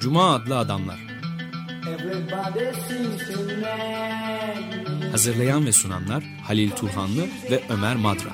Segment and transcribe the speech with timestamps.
[0.00, 0.96] Cuma adlı adamlar.
[5.10, 8.30] Hazırlayan ve sunanlar Halil Turhanlı ve Ömer Madra.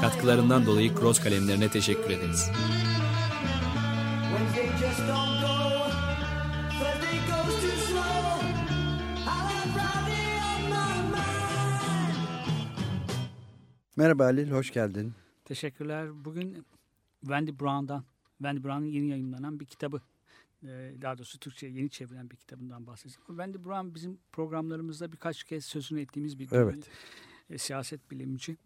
[0.00, 2.50] Katkılarından dolayı Cross kalemlerine teşekkür ederiz.
[4.30, 5.57] Wednesday just don't go.
[13.98, 15.14] Merhaba Halil, hoş geldin.
[15.44, 16.24] Teşekkürler.
[16.24, 16.66] Bugün
[17.20, 18.04] Wendy Brown'dan,
[18.36, 20.00] Wendy Brown'ın yeni yayınlanan bir kitabı,
[20.62, 20.66] e,
[21.02, 23.26] daha doğrusu Türkçe'ye yeni çevrilen bir kitabından bahsedeceğim.
[23.26, 26.90] Wendy Brown bizim programlarımızda birkaç kez sözünü ettiğimiz bir Evet.
[27.50, 28.56] e, siyaset bilimci.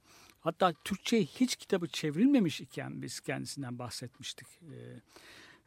[0.41, 4.46] Hatta Türkçe'ye hiç kitabı çevrilmemiş iken biz kendisinden bahsetmiştik.
[4.62, 5.00] E,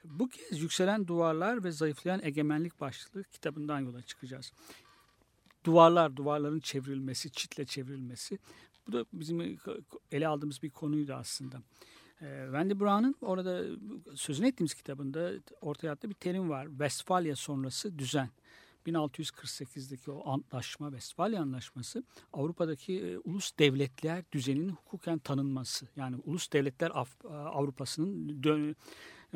[0.04, 4.52] Bu kez Yükselen Duvarlar ve Zayıflayan Egemenlik başlıklı kitabından yola çıkacağız.
[5.64, 8.40] Duvarlar, duvarların çevrilmesi, çitle çevrilmesi.
[8.88, 9.58] Bu da bizim
[10.12, 11.62] ele aldığımız bir konuydu aslında.
[12.22, 13.64] Ee, Wendy Brown'un orada
[14.16, 16.68] sözünü ettiğimiz kitabında ortaya attığı bir terim var.
[16.68, 18.30] Westfalia sonrası düzen.
[18.88, 25.88] 1648'deki o antlaşma, Westfalia Anlaşması Avrupa'daki e, ulus devletler düzeninin hukuken tanınması.
[25.96, 28.76] Yani ulus devletler Af- Avrupa'sının e,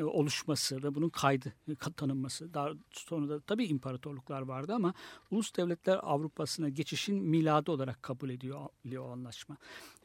[0.04, 2.54] oluşması ve bunun kaydı e, tanınması.
[2.54, 4.94] Daha sonra da tabii imparatorluklar vardı ama
[5.30, 9.56] ulus devletler Avrupa'sına geçişin miladı olarak kabul ediyor, o anlaşma.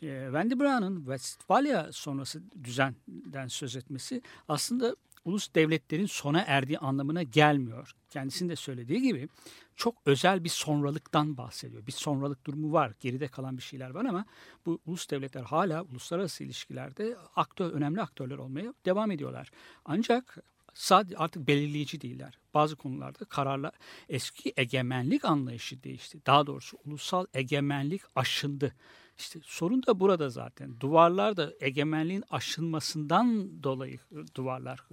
[0.02, 7.96] E, Wendy Brown'un Westfalia sonrası düzenden söz etmesi aslında ulus devletlerin sona erdiği anlamına gelmiyor.
[8.10, 9.30] Kendisinin de söylediği gibi
[9.76, 11.88] çok özel bir sonralıktan bahsediyor.
[11.88, 12.94] Bir sonralık durumu var.
[13.00, 14.26] Geride kalan bir şeyler var ama
[14.66, 19.52] bu ulus devletler hala uluslararası ilişkilerde aktör, önemli aktörler olmaya devam ediyorlar.
[19.86, 20.38] Ancak
[20.74, 22.40] sadece artık belirleyici değiller.
[22.54, 23.74] Bazı konularda kararlar
[24.10, 26.26] eski egemenlik anlayışı değişti.
[26.26, 28.76] Daha doğrusu ulusal egemenlik aşındı.
[29.18, 30.80] İşte sorun da burada zaten.
[30.80, 34.00] Duvarlar da egemenliğin aşılmasından dolayı
[34.36, 34.84] duvarlar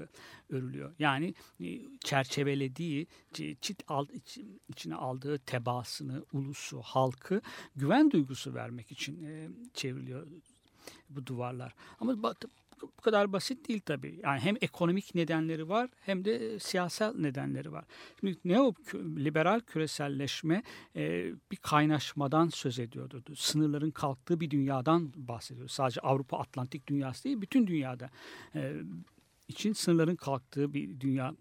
[0.51, 0.95] örülüyor.
[0.99, 3.07] Yani e, çerçevelediği,
[4.69, 7.41] içine aldığı tebaasını, ulusu, halkı
[7.77, 10.27] güven duygusu vermek için e, çevriliyor
[11.11, 11.75] bu duvarlar.
[12.01, 12.23] Ama
[12.83, 14.21] bu kadar basit değil tabii.
[14.23, 17.85] Yani hem ekonomik nedenleri var hem de e, siyasal nedenleri var.
[18.21, 20.63] Şimdi neoliberal küreselleşme
[20.97, 23.23] e, bir kaynaşmadan söz ediyordu.
[23.37, 25.69] Sınırların kalktığı bir dünyadan bahsediyor.
[25.69, 28.11] Sadece Avrupa Atlantik dünyası değil, bütün dünyada
[28.55, 28.73] e,
[29.49, 31.35] için sınırların kalktığı bir dünya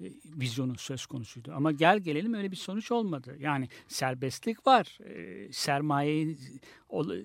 [0.00, 1.52] e, vizyonu söz konusuydu.
[1.54, 3.36] Ama gel gelelim öyle bir sonuç olmadı.
[3.38, 4.98] Yani serbestlik var.
[5.04, 6.36] E, sermaye
[6.88, 7.24] ol-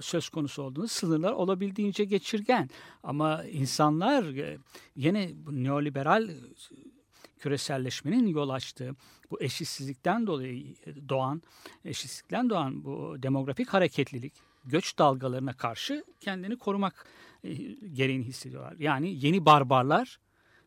[0.00, 2.70] söz konusu olduğunu sınırlar olabildiğince geçirgen.
[3.02, 4.58] Ama insanlar e,
[4.96, 6.34] yine neoliberal e,
[7.38, 8.96] küreselleşmenin yol açtığı
[9.30, 10.74] bu eşitsizlikten dolayı
[11.08, 11.42] doğan
[11.84, 14.32] eşitsizlikten doğan bu demografik hareketlilik
[14.64, 17.06] göç dalgalarına karşı kendini korumak
[17.44, 17.54] e,
[17.92, 18.74] gereğini hissediyorlar.
[18.78, 20.18] Yani yeni barbarlar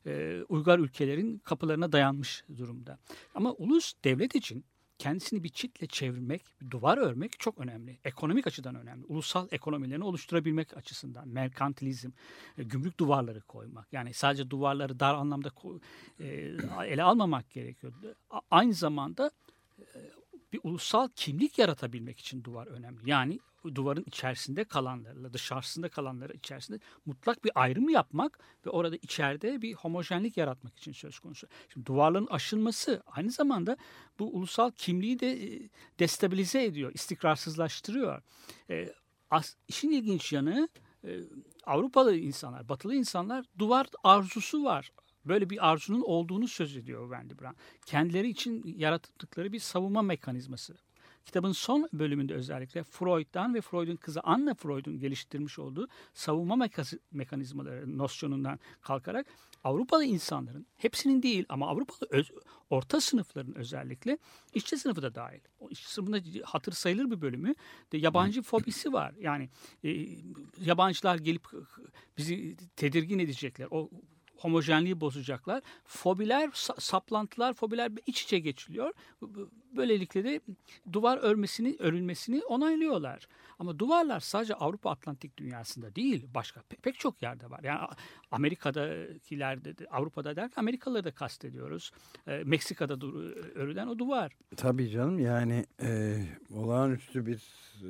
[0.05, 2.99] e, uygar ülkelerin kapılarına dayanmış durumda.
[3.35, 4.65] Ama ulus devlet için
[4.99, 7.97] kendisini bir çitle çevirmek, bir duvar örmek çok önemli.
[8.03, 9.05] Ekonomik açıdan önemli.
[9.05, 11.27] Ulusal ekonomilerini oluşturabilmek açısından.
[11.27, 12.09] Merkantilizm,
[12.57, 13.93] e, gümrük duvarları koymak.
[13.93, 15.51] Yani sadece duvarları dar anlamda
[16.19, 16.27] e,
[16.85, 17.93] ele almamak gerekiyor.
[18.51, 19.31] Aynı zamanda
[19.79, 19.85] e,
[20.53, 23.09] bir ulusal kimlik yaratabilmek için duvar önemli.
[23.09, 23.39] Yani
[23.75, 30.37] duvarın içerisinde kalanlarla dışarısında kalanları içerisinde mutlak bir ayrım yapmak ve orada içeride bir homojenlik
[30.37, 31.47] yaratmak için söz konusu.
[31.73, 33.77] Şimdi duvarların aşılması aynı zamanda
[34.19, 38.21] bu ulusal kimliği de e, destabilize ediyor, istikrarsızlaştırıyor.
[38.69, 38.93] E,
[39.31, 40.69] as, işin ilginç yanı
[41.03, 41.19] e,
[41.65, 44.91] Avrupalı insanlar, Batılı insanlar duvar arzusu var.
[45.25, 47.55] Böyle bir arzunun olduğunu söz ediyor Wendy Brown.
[47.85, 50.75] Kendileri için yarattıkları bir savunma mekanizması.
[51.25, 56.67] Kitabın son bölümünde özellikle Freud'dan ve Freud'un kızı Anna Freud'un geliştirmiş olduğu savunma
[57.11, 59.27] mekanizmaları nosyonundan kalkarak
[59.63, 62.31] Avrupalı insanların hepsinin değil ama Avrupalı öz-
[62.69, 64.17] orta sınıfların özellikle
[64.53, 65.39] işçi sınıfı da dahil.
[65.59, 67.55] O işçi sınıfında hatır sayılır bir bölümü
[67.91, 69.13] de yabancı fobisi var.
[69.19, 69.49] Yani
[69.83, 70.07] e,
[70.61, 71.47] yabancılar gelip
[72.17, 73.67] bizi tedirgin edecekler.
[73.71, 73.89] O
[74.39, 75.61] homojenliği bozacaklar.
[75.85, 78.93] Fobiler, sa- saplantılar, fobiler iç içe geçiliyor.
[79.75, 80.41] Böylelikle de
[80.93, 83.27] duvar örmesini, örülmesini onaylıyorlar.
[83.59, 87.59] Ama duvarlar sadece Avrupa Atlantik dünyasında değil, başka pe- pek çok yerde var.
[87.63, 87.79] Yani
[88.31, 91.91] Amerika'dakilerde, de, Avrupa'da derken Amerikalıları da kastediyoruz.
[92.27, 92.93] E, Meksika'da
[93.55, 94.31] örülen o duvar.
[94.57, 96.17] Tabii canım yani e,
[96.53, 97.43] olağanüstü bir
[97.83, 97.89] e,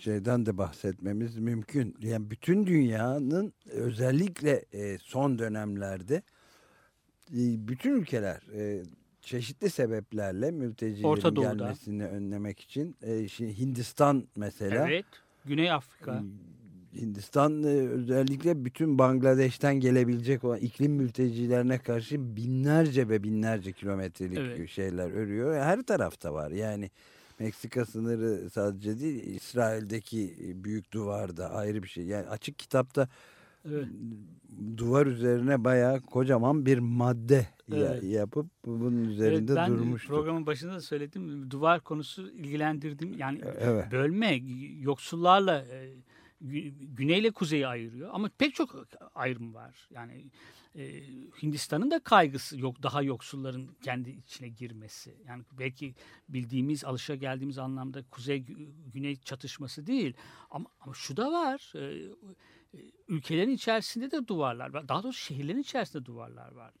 [0.00, 1.96] şeyden de bahsetmemiz mümkün.
[2.00, 6.22] Yani bütün dünyanın özellikle e, son dönemlerde
[7.32, 8.82] e, bütün ülkeler e,
[9.22, 11.52] çeşitli sebeplerle mültecilerin Orta Doğu'da.
[11.52, 15.04] gelmesini önlemek için e, şimdi Hindistan mesela Evet.
[15.44, 16.22] Güney Afrika.
[17.00, 24.70] Hindistan e, özellikle bütün Bangladeş'ten gelebilecek olan iklim mültecilerine karşı binlerce ve binlerce kilometrelik Evet.
[24.70, 25.54] şeyler örüyor.
[25.54, 26.50] Her tarafta var.
[26.50, 26.90] Yani
[27.38, 32.04] Meksika sınırı sadece değil İsrail'deki büyük duvarda ayrı bir şey.
[32.04, 33.08] Yani açık kitapta
[33.64, 33.86] Evet.
[34.76, 38.02] duvar üzerine bayağı kocaman bir madde Evet.
[38.02, 40.08] yapıp bunun Evet, üzerinde ben durmuştu.
[40.08, 41.50] programın başında da söyledim.
[41.50, 43.14] Duvar konusu ilgilendirdim.
[43.18, 43.92] Yani Evet.
[43.92, 44.34] bölme
[44.80, 45.94] yoksullarla e,
[46.44, 49.88] gü- güneyle kuzeyi ayırıyor ama pek çok ayrım var.
[49.90, 50.24] Yani
[50.74, 51.02] e,
[51.42, 55.14] Hindistan'ın da kaygısı yok daha yoksulların kendi içine girmesi.
[55.26, 55.94] Yani belki
[56.28, 60.14] bildiğimiz, alışa geldiğimiz anlamda kuzey gü- güney çatışması değil.
[60.50, 61.72] Ama, ama şu da var.
[61.76, 62.10] e, e,
[63.08, 64.88] ülkelerin içerisinde de duvarlar var.
[64.88, 66.72] Daha doğrusu şehirlerin içerisinde duvarlar var.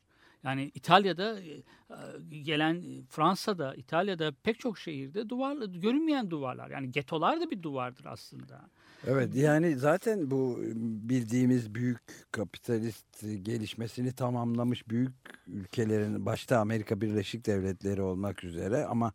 [0.42, 6.70] Yani İtalya'da e, e, gelen e, Fransa'da, İtalya'da pek çok şehirde duvar görünmeyen duvarlar.
[6.70, 8.60] Yani getolar da bir duvardır aslında.
[9.06, 10.58] Evet yani zaten bu
[11.08, 12.00] bildiğimiz büyük
[12.32, 15.12] kapitalist gelişmesini tamamlamış büyük
[15.46, 19.12] ülkelerin başta Amerika Birleşik Devletleri olmak üzere ama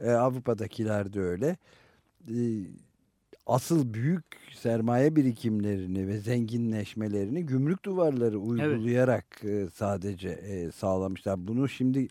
[0.00, 1.56] Avrupa'dakiler de öyle.
[3.50, 4.24] Asıl büyük
[4.54, 11.48] sermaye birikimlerini ve zenginleşmelerini gümrük duvarları uygulayarak e, sadece e, sağlamışlar.
[11.48, 12.08] Bunu şimdi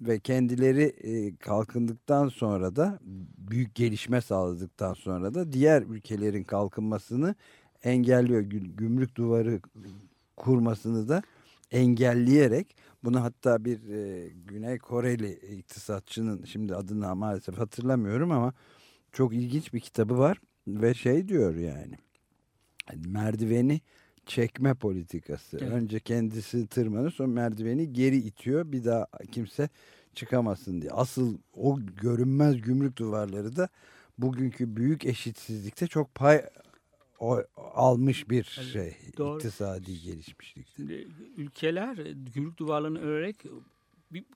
[0.00, 2.98] ve kendileri e, kalkındıktan sonra da
[3.38, 7.34] büyük gelişme sağladıktan sonra da diğer ülkelerin kalkınmasını
[7.82, 8.42] engelliyor.
[8.42, 9.60] Gü- Gümrük duvarı
[10.36, 11.22] kurmasını da
[11.70, 18.52] engelleyerek bunu hatta bir e, Güney Koreli iktisatçının şimdi adını maalesef hatırlamıyorum ama
[19.12, 21.94] çok ilginç bir kitabı var ve şey diyor yani
[23.06, 23.80] merdiveni
[24.26, 25.58] çekme politikası.
[25.60, 25.72] Evet.
[25.72, 29.68] Önce kendisi tırmanır sonra merdiveni geri itiyor bir daha kimse
[30.14, 30.90] çıkamasın diye.
[30.92, 33.68] Asıl o görünmez gümrük duvarları da
[34.18, 36.42] bugünkü büyük eşitsizlikte çok pay
[37.18, 38.96] o- almış bir Evet, şey.
[39.18, 39.36] doğru.
[39.38, 40.66] iktisadi gelişmişlik.
[40.76, 41.96] Şimdi ülkeler
[42.34, 43.36] gümrük duvarlarını örerek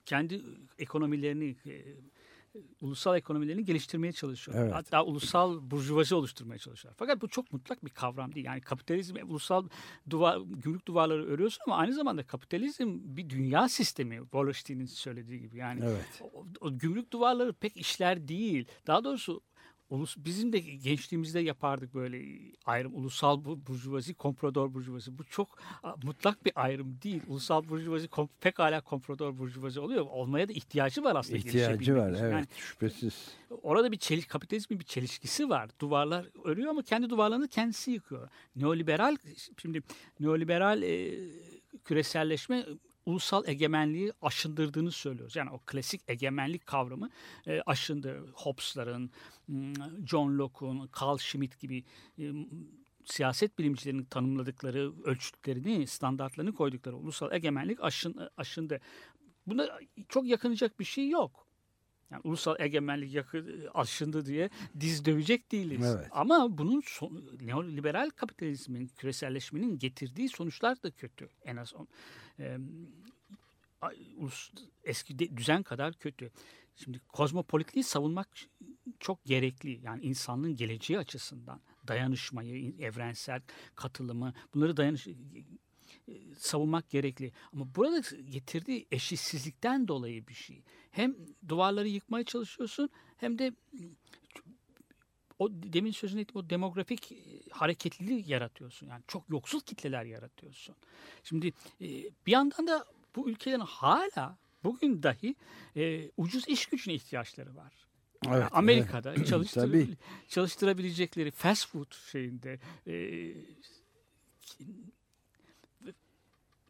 [0.05, 0.41] kendi
[0.79, 1.81] ekonomilerini e,
[2.81, 4.57] ulusal ekonomilerini geliştirmeye çalışıyor.
[4.59, 4.73] Evet.
[4.73, 6.93] Hatta ulusal burjuvazi oluşturmaya çalışıyor.
[6.97, 8.45] Fakat bu çok mutlak bir kavram değil.
[8.45, 9.67] Yani kapitalizm ulusal
[10.09, 14.19] duvar, gümrük duvarları örüyorsun ama aynı zamanda kapitalizm bir dünya sistemi.
[14.21, 15.57] Wallerstein'in söylediği gibi.
[15.57, 16.21] Yani Evet.
[16.33, 18.67] o, o gümrük duvarları pek işler değil.
[18.87, 19.41] Daha doğrusu
[19.89, 22.95] ulus, bizim de gençliğimizde yapardık böyle ayrım.
[22.95, 25.17] Ulusal bu- burjuvazi, komprador burjuvazi.
[25.17, 25.59] Bu çok
[26.03, 27.21] mutlak bir ayrım değil.
[27.27, 30.05] Ulusal burjuvazi kom, pekala komprador burjuvazi oluyor.
[30.09, 31.37] Olmaya da ihtiyacı var aslında.
[31.37, 33.27] İhtiyacı var evet Yani şüphesiz.
[33.63, 35.69] orada bir çeliş, kapitalizmin bir çelişkisi var.
[35.81, 38.29] Duvarlar örüyor ama kendi duvarlarını kendisi yıkıyor.
[38.55, 39.15] Neoliberal,
[39.61, 39.81] şimdi
[40.19, 41.13] neoliberal e,
[41.85, 42.65] küreselleşme
[43.07, 45.35] ulusal egemenliği aşındırdığını söylüyoruz.
[45.35, 47.09] Yani o klasik egemenlik kavramı
[47.47, 48.25] e, aşındı.
[48.33, 49.11] Hobbes'ların,
[49.47, 49.73] m,
[50.05, 51.83] John Locke'un, Carl Schmitt gibi
[52.19, 52.31] e,
[53.05, 58.79] siyaset bilimcilerinin tanımladıkları ölçütlerini, standartlarını koydukları ulusal egemenlik aşın, aşındı.
[59.47, 59.79] Buna
[60.09, 61.47] çok yakınacak bir şey yok.
[62.11, 64.49] Yani ulusal egemenlik yakı, aşındı diye
[64.79, 65.95] diz dövecek değiliz.
[65.97, 66.07] Evet.
[66.11, 71.29] Ama bunun son, neoliberal kapitalizmin, küreselleşmenin getirdiği sonuçlar da kötü.
[71.45, 71.87] En az on,
[72.39, 72.57] e,
[74.83, 76.31] eski de- düzen kadar kötü.
[76.75, 78.29] Şimdi kozmopolitliği savunmak
[78.99, 79.79] çok gerekli.
[79.83, 83.41] Yani insanlığın geleceği açısından dayanışmayı, evrensel
[83.75, 85.13] katılımı bunları dayanış e,
[86.37, 87.31] savunmak gerekli.
[87.53, 90.63] Ama burada getirdiği eşitsizlikten dolayı bir şey.
[90.91, 91.15] Hem
[91.47, 93.51] duvarları yıkmaya çalışıyorsun hem de
[95.39, 97.15] o demin sözünü ettiğim o demografik e,
[97.51, 98.87] hareketliliği yaratıyorsun.
[98.87, 100.75] Yani çok yoksul kitleler yaratıyorsun.
[101.23, 101.47] Şimdi
[101.81, 101.87] e,
[102.25, 105.35] bir yandan da bu ülkelerin hala bugün dahi
[105.75, 107.73] e, ucuz iş gücüne ihtiyaçları var.
[108.27, 109.89] Evet, Amerika'da çalıştır, Tabii.
[110.27, 112.95] çalıştırabilecekleri fast food şeyinde e,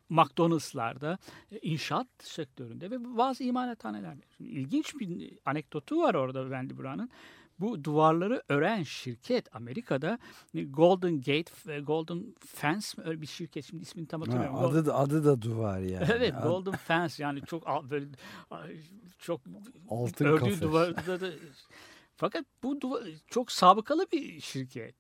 [0.10, 1.18] McDonald's'larda,
[1.62, 4.22] inşaat sektöründe ve bazı imalathanelerde.
[4.38, 7.10] Şimdi ilginç bir anekdotu var orada Wendy Brown'ın.
[7.60, 10.20] Bu duvarları ören şirket Amerika'da
[10.54, 14.72] e, Golden Gate, ve Golden Fence öyle bir şirket şimdi ismini tam Ha, hatırlamıyorum.
[14.72, 16.08] adı da, adı da duvar yani.
[16.14, 18.06] Evet, Ad- Golden Fence yani çok böyle
[19.20, 19.42] çok
[19.90, 21.30] Altın ördüğü duvarda da
[22.16, 24.96] fakat bu duvar, çok sabıkalı bir şirket.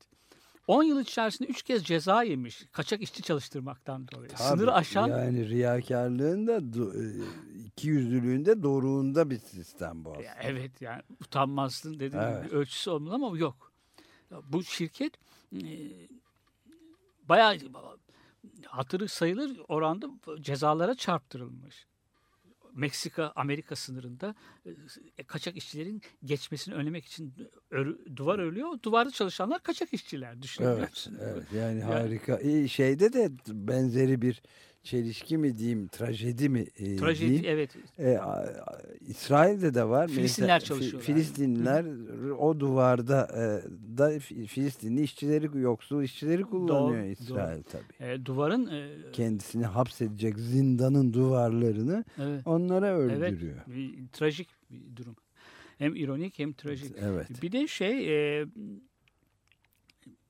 [0.67, 4.29] 10 yıl içerisinde 3 kez ceza yemiş kaçak işçi çalıştırmaktan dolayı.
[4.29, 7.03] Tabii, Sınırı aşan Yani riyakarlığın da e,
[7.65, 10.33] iki yüzlülüğün de doruğunda bir sistem bu aslında.
[10.41, 12.45] Evet yani utanmazsın dediğim Evet.
[12.45, 13.71] bir ölçüsü olmalı ama yok.
[14.43, 15.13] Bu şirket
[15.55, 15.61] e,
[17.29, 17.57] bayağı
[18.65, 20.09] hatırı sayılır oranda
[20.41, 21.85] cezalara çarptırılmış.
[22.77, 24.35] Meksika Amerika sınırında
[25.17, 27.33] e, kaçak işçilerin geçmesini önlemek için
[27.71, 28.79] örü- duvar örülüyor.
[28.83, 32.39] Duvarda çalışanlar kaçak işçiler düşünebiliyor Evet, evet yani Yani- harika.
[32.39, 34.41] İyi, şeyde de benzeri bir
[34.87, 37.45] çelişki mi diyeyim, trajedi mi e, Trajedi diyeyim.
[37.47, 37.75] evet.
[37.99, 40.07] E, a- a- İsrail'de de var.
[40.07, 41.05] Filistinler Mesela çalışıyorlar.
[41.05, 41.85] Filistinliler
[42.39, 43.41] o duvarda e,
[43.97, 48.11] da Fi- Filistinli işçileri, yoksul işçileri kullanıyor Doğru, İsrail tabii.
[48.11, 53.57] E, duvarın e, Kendisini hapsedecek zindanın duvarlarını evet, onlara evet öldürüyor.
[53.67, 55.15] bir, trajik bir durum.
[55.77, 56.95] Hem ironik hem trajik.
[56.99, 57.41] Evet.
[57.41, 58.45] Bir de şey e,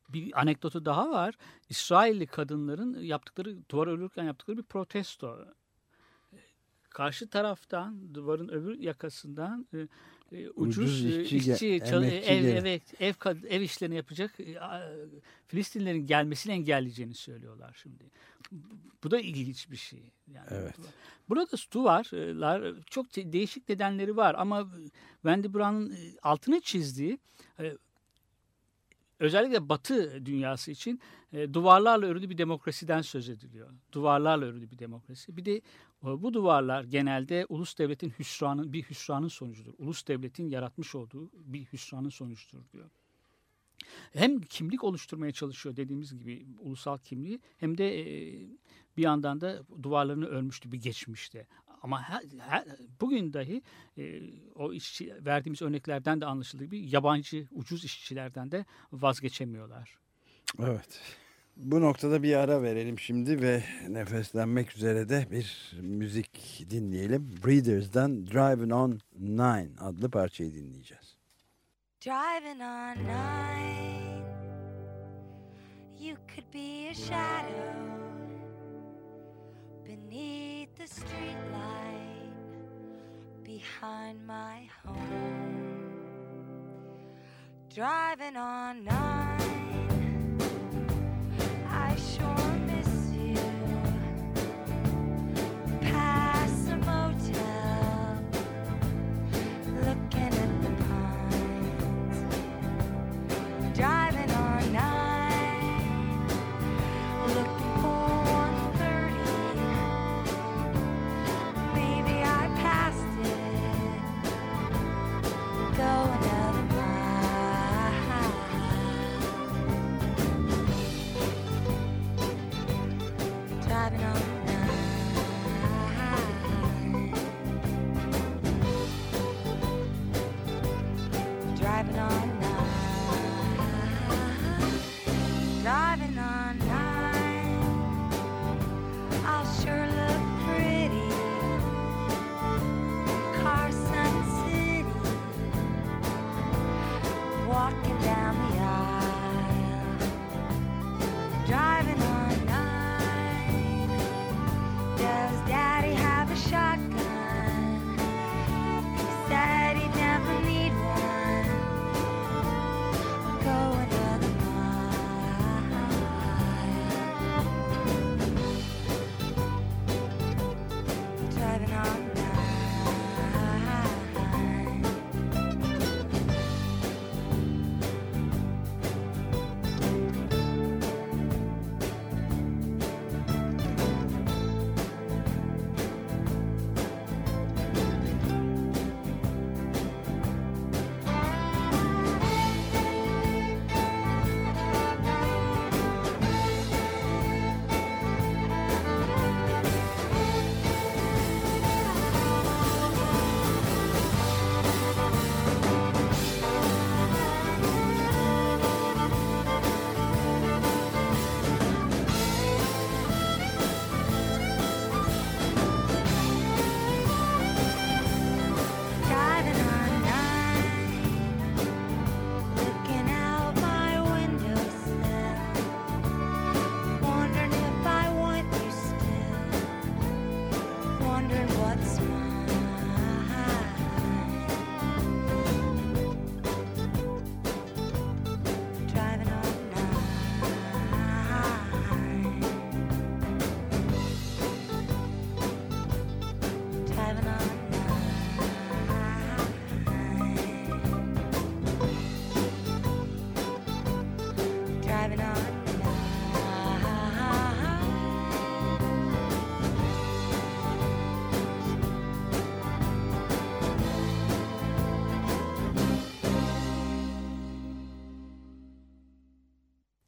[0.10, 1.36] bir anekdotu daha var.
[1.70, 5.46] İsrailli kadınların yaptıkları duvar örülürken yaptıkları bir protesto.
[6.90, 9.88] Karşı taraftan duvarın öbür yakasından e,
[10.32, 11.80] e, ucuz, Ucuz e, işçi işçi,
[12.66, 14.60] ev, ev, kad- ev işlerini yapacak e,
[15.48, 18.04] Filistinlerin gelmesini engelleyeceğini söylüyorlar şimdi.
[19.04, 20.12] Bu da ilginç bir şey.
[20.28, 20.76] Yani Evet.
[21.30, 24.68] Burada duvarlar çok de- değişik nedenleri var ama
[25.22, 27.20] Wendy Brown'un altını çizdiği
[27.60, 27.74] e,
[29.20, 31.02] özellikle Batı dünyası için
[31.34, 33.70] e, duvarlarla örülü bir demokrasiden söz ediliyor.
[33.92, 35.38] Duvarlarla örülü bir demokrasi.
[35.38, 35.62] Bir de e,
[36.02, 39.74] bu duvarlar genelde ulus devletin hüsranın bir hüsranın sonucudur.
[39.78, 42.90] Ulus devletin yaratmış olduğu bir hüsranın sonucudur diyor.
[44.14, 48.34] Hem kimlik oluşturmaya çalışıyor dediğimiz gibi ulusal kimliği hem de e,
[48.98, 51.48] bir yandan da duvarlarını örmüştü bir geçmişte.
[51.82, 52.66] Ama her, her-
[53.02, 53.62] bugün dahi
[53.98, 54.22] e,
[54.56, 59.98] o işçi verdiğimiz örneklerden de anlaşıldığı gibi yabancı ucuz işçilerden de vazgeçemiyorlar.
[60.60, 61.02] Evet.
[61.58, 67.36] Bu noktada bir ara verelim şimdi ve nefeslenmek üzere de bir müzik dinleyelim.
[67.46, 71.18] Breeders'dan Driving on Nine adlı parçayı dinleyeceğiz.
[72.06, 74.24] Driving on nine,
[76.00, 77.74] you could be a shadow
[79.88, 82.32] beneath the streetlight
[83.44, 85.92] behind my home.
[87.74, 89.27] Driving on nine,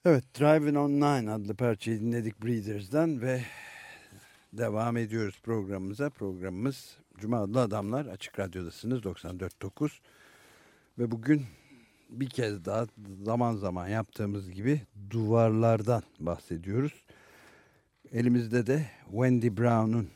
[0.09, 3.41] Evet, Driving on Nine adlı parçayı dinledik Breeders'den ve
[4.53, 6.09] devam ediyoruz programımıza.
[6.09, 9.91] Programımız Cuma adlı adamlar Açık Radyo'dasınız 94.9
[10.99, 11.45] ve bugün
[12.09, 12.87] bir kez daha
[13.23, 17.05] zaman zaman yaptığımız gibi duvarlardan bahsediyoruz.
[18.11, 20.09] Elimizde de Wendy Brown'un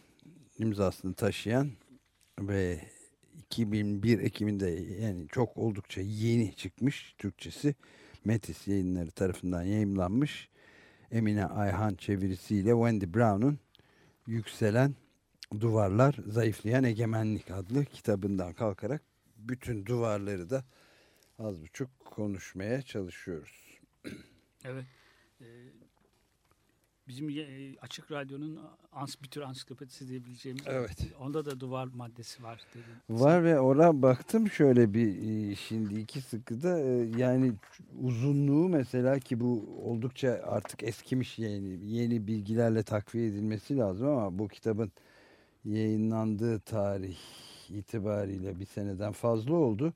[0.58, 1.72] imzasını taşıyan
[2.40, 2.80] ve
[3.38, 4.70] 2001 Ekim'inde
[5.02, 7.76] yani çok oldukça yeni çıkmış Türkçesi
[8.26, 10.50] Metis yayınları tarafından yayımlanmış
[11.12, 13.60] Emine Ayhan çevirisiyle Wendy Brown'un
[14.28, 14.96] Yükselen
[15.60, 19.02] Duvarlar Zayıflayan Egemenlik adlı kitabından kalkarak
[19.38, 20.64] bütün duvarları da
[21.40, 23.80] az buçuk konuşmaya çalışıyoruz.
[24.66, 24.86] Evet.
[27.08, 28.60] Bizim e, Açık Radyo'nun
[28.92, 30.64] ans, bir tür ansiklopedisi diyebileceğimiz.
[30.68, 30.98] Evet.
[31.20, 32.62] Onda da duvar maddesi var.
[32.74, 33.20] Dedim.
[33.22, 35.08] Var ve ona baktım şöyle bir
[35.52, 37.54] e, şimdi iki sıkıda e, yani
[38.02, 44.48] uzunluğu mesela ki bu oldukça artık eskimiş yeni, yeni bilgilerle takviye edilmesi lazım ama bu
[44.48, 44.92] kitabın
[45.66, 47.18] yayınlandığı tarih
[47.70, 49.94] itibariyle bir seneden fazla oldu.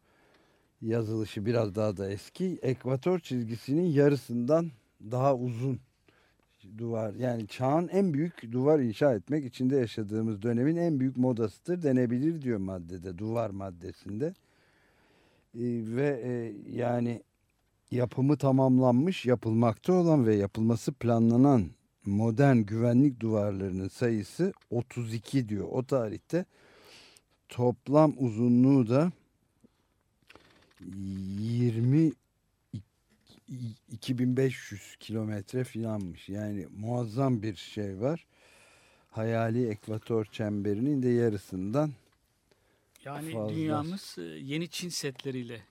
[0.81, 2.59] Yazılışı biraz daha da eski.
[2.61, 4.71] Ekvator çizgisinin yarısından
[5.01, 5.79] daha uzun
[6.77, 12.41] duvar yani çağın en büyük duvar inşa etmek içinde yaşadığımız dönemin en büyük modasıdır denebilir
[12.41, 14.33] diyor maddede duvar maddesinde.
[15.55, 15.61] Ee,
[15.95, 17.23] ve e, yani
[17.91, 21.69] yapımı tamamlanmış yapılmakta olan ve yapılması planlanan
[22.05, 25.67] modern güvenlik duvarlarının sayısı 32 diyor.
[25.71, 26.45] O tarihte
[27.49, 29.11] toplam uzunluğu da
[30.81, 32.11] 20
[33.91, 36.29] 2500 kilometre filanmış.
[36.29, 38.25] Yani muazzam bir şey var.
[39.11, 41.91] Hayali ekvator çemberinin de yarısından
[43.05, 43.55] Yani Fazla.
[43.55, 45.61] dünyamız e, yeni Çin setleriyle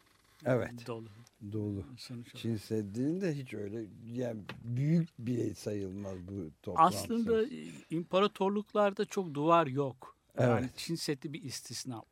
[0.45, 0.87] Evet.
[0.87, 1.09] dolu.
[1.53, 1.85] dolu.
[1.99, 2.37] Sonuç olarak.
[2.37, 7.49] Çin Seddi'nin de hiç öyle yani büyük bir sayılmaz bu toplam Aslında e,
[7.91, 10.17] imparatorluklarda çok duvar yok.
[10.39, 10.71] Yani Evet.
[10.77, 12.03] Çin Seddi bir istisna.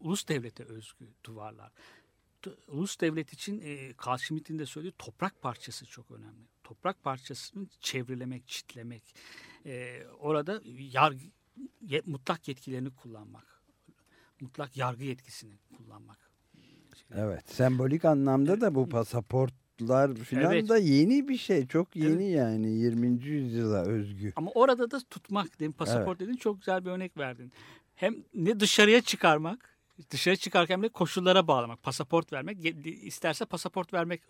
[0.00, 1.72] Ulus devlete özgü duvarlar.
[2.68, 6.46] Ulus devlet için e, Carl Schmitt'in de söylediği toprak parçası çok önemli.
[6.64, 9.14] Toprak parçasını çevrelemek, çitlemek.
[9.66, 11.18] E, orada yargı,
[11.80, 13.62] ye- mutlak yetkilerini kullanmak.
[14.40, 16.18] Mutlak yargı yetkisini kullanmak.
[17.14, 17.50] Evet.
[17.50, 20.68] Sembolik anlamda da bu pasaportlar filan Evet.
[20.68, 21.66] da yeni bir şey.
[21.66, 23.24] Çok yeni yani 20.
[23.26, 24.32] yüzyıla özgü.
[24.36, 27.52] Ama orada da tutmak dedim pasaport dedin çok güzel bir örnek verdin.
[27.94, 29.75] Hem ne dışarıya çıkarmak,
[30.10, 34.22] dışarı çıkarken bile koşullara bağlamak, pasaport vermek, isterse pasaport vermek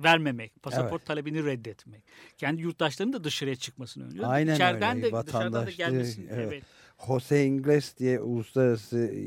[0.00, 1.06] vermemek, pasaport Evet.
[1.06, 2.02] talebini reddetmek.
[2.36, 4.24] Kendi yurttaşlarının da dışarıya çıkmasını önlüyor.
[4.28, 5.12] Aynen İçeriden öyle.
[5.12, 6.26] de dışarıdan da gelmesini.
[6.30, 6.52] evet.
[6.52, 6.64] Evet.
[7.06, 9.22] Jose Ingles diye uluslararası e,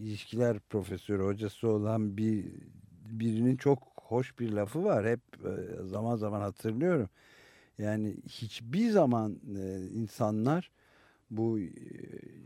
[0.00, 2.44] ilişkiler profesörü hocası olan bir
[3.10, 5.06] birinin çok hoş bir lafı var.
[5.06, 7.08] Hep e, zaman zaman hatırlıyorum.
[7.78, 10.70] Yani hiçbir zaman e, insanlar
[11.30, 11.70] bu e,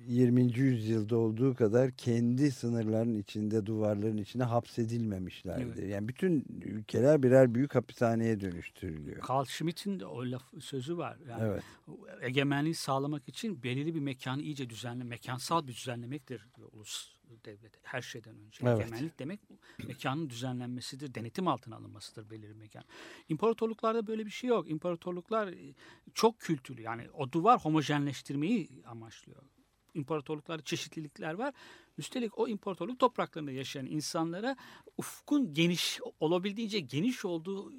[0.08, 0.58] 20.
[0.58, 5.74] yüzyılda olduğu kadar kendi sınırların içinde, duvarların içinde hapsedilmemişlerdi.
[5.78, 5.90] Evet.
[5.90, 9.22] Yani bütün ülkeler birer büyük hapishaneye dönüştürülüyor.
[9.28, 11.18] Carl Schmitt'in de o laf, sözü var.
[11.28, 11.62] Yani Evet.
[12.22, 17.72] egemenliği sağlamak için belirli bir mekanı iyice düzenle, mekansal bir düzenlemektir ulus devlet.
[17.82, 18.58] Her şeyden önce.
[18.62, 18.80] Evet.
[18.80, 19.40] Egemenlik demek
[19.86, 22.84] mekanın düzenlenmesidir, denetim altına alınmasıdır belirli mekan.
[23.28, 24.70] İmparatorluklarda böyle bir şey yok.
[24.70, 25.74] İmparatorluklar e,
[26.14, 26.82] çok kültürlü.
[26.82, 29.42] Yani o duvar homojenleştirmeyi amaçlıyor.
[29.94, 31.54] İmparatorluklarda çeşitlilikler var.
[31.98, 34.56] Üstelik o imparatorluk topraklarında yaşayan insanlara
[34.96, 37.72] ufkun geniş, olabildiğince geniş olduğu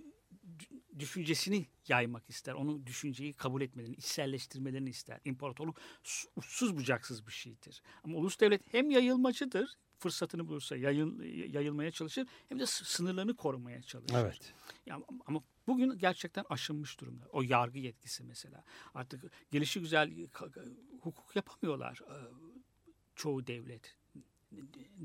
[0.99, 2.53] düşüncesini yaymak ister.
[2.53, 5.19] Onun düşünceyi kabul etmelerini, içselleştirmelerini ister.
[5.25, 7.81] İmparatorluk su- uçsuz bucaksız bir şeydir.
[8.03, 11.21] Ama ulus devlet hem yayılmacıdır, fırsatını bulursa yayıl,
[11.53, 14.15] yayılmaya çalışır hem de sınırlarını korumaya çalışır.
[14.17, 14.53] Evet.
[14.85, 17.25] Ya, ama bugün gerçekten aşınmış durumda.
[17.31, 18.63] O yargı yetkisi mesela.
[18.93, 20.27] Artık gelişi güzel
[21.01, 22.15] hukuk yapamıyorlar e,
[23.15, 23.95] çoğu devlet.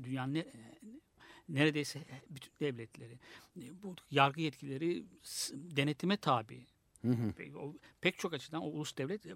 [0.03, 0.45] Dünyanın ne,
[1.49, 3.19] neredeyse bütün devletleri.
[3.57, 5.03] E, Bu yargı yetkileri
[5.53, 6.65] denetime tabi.
[7.05, 7.33] Hı hı.
[8.01, 9.33] Pek çok açıdan o ulus devlet e,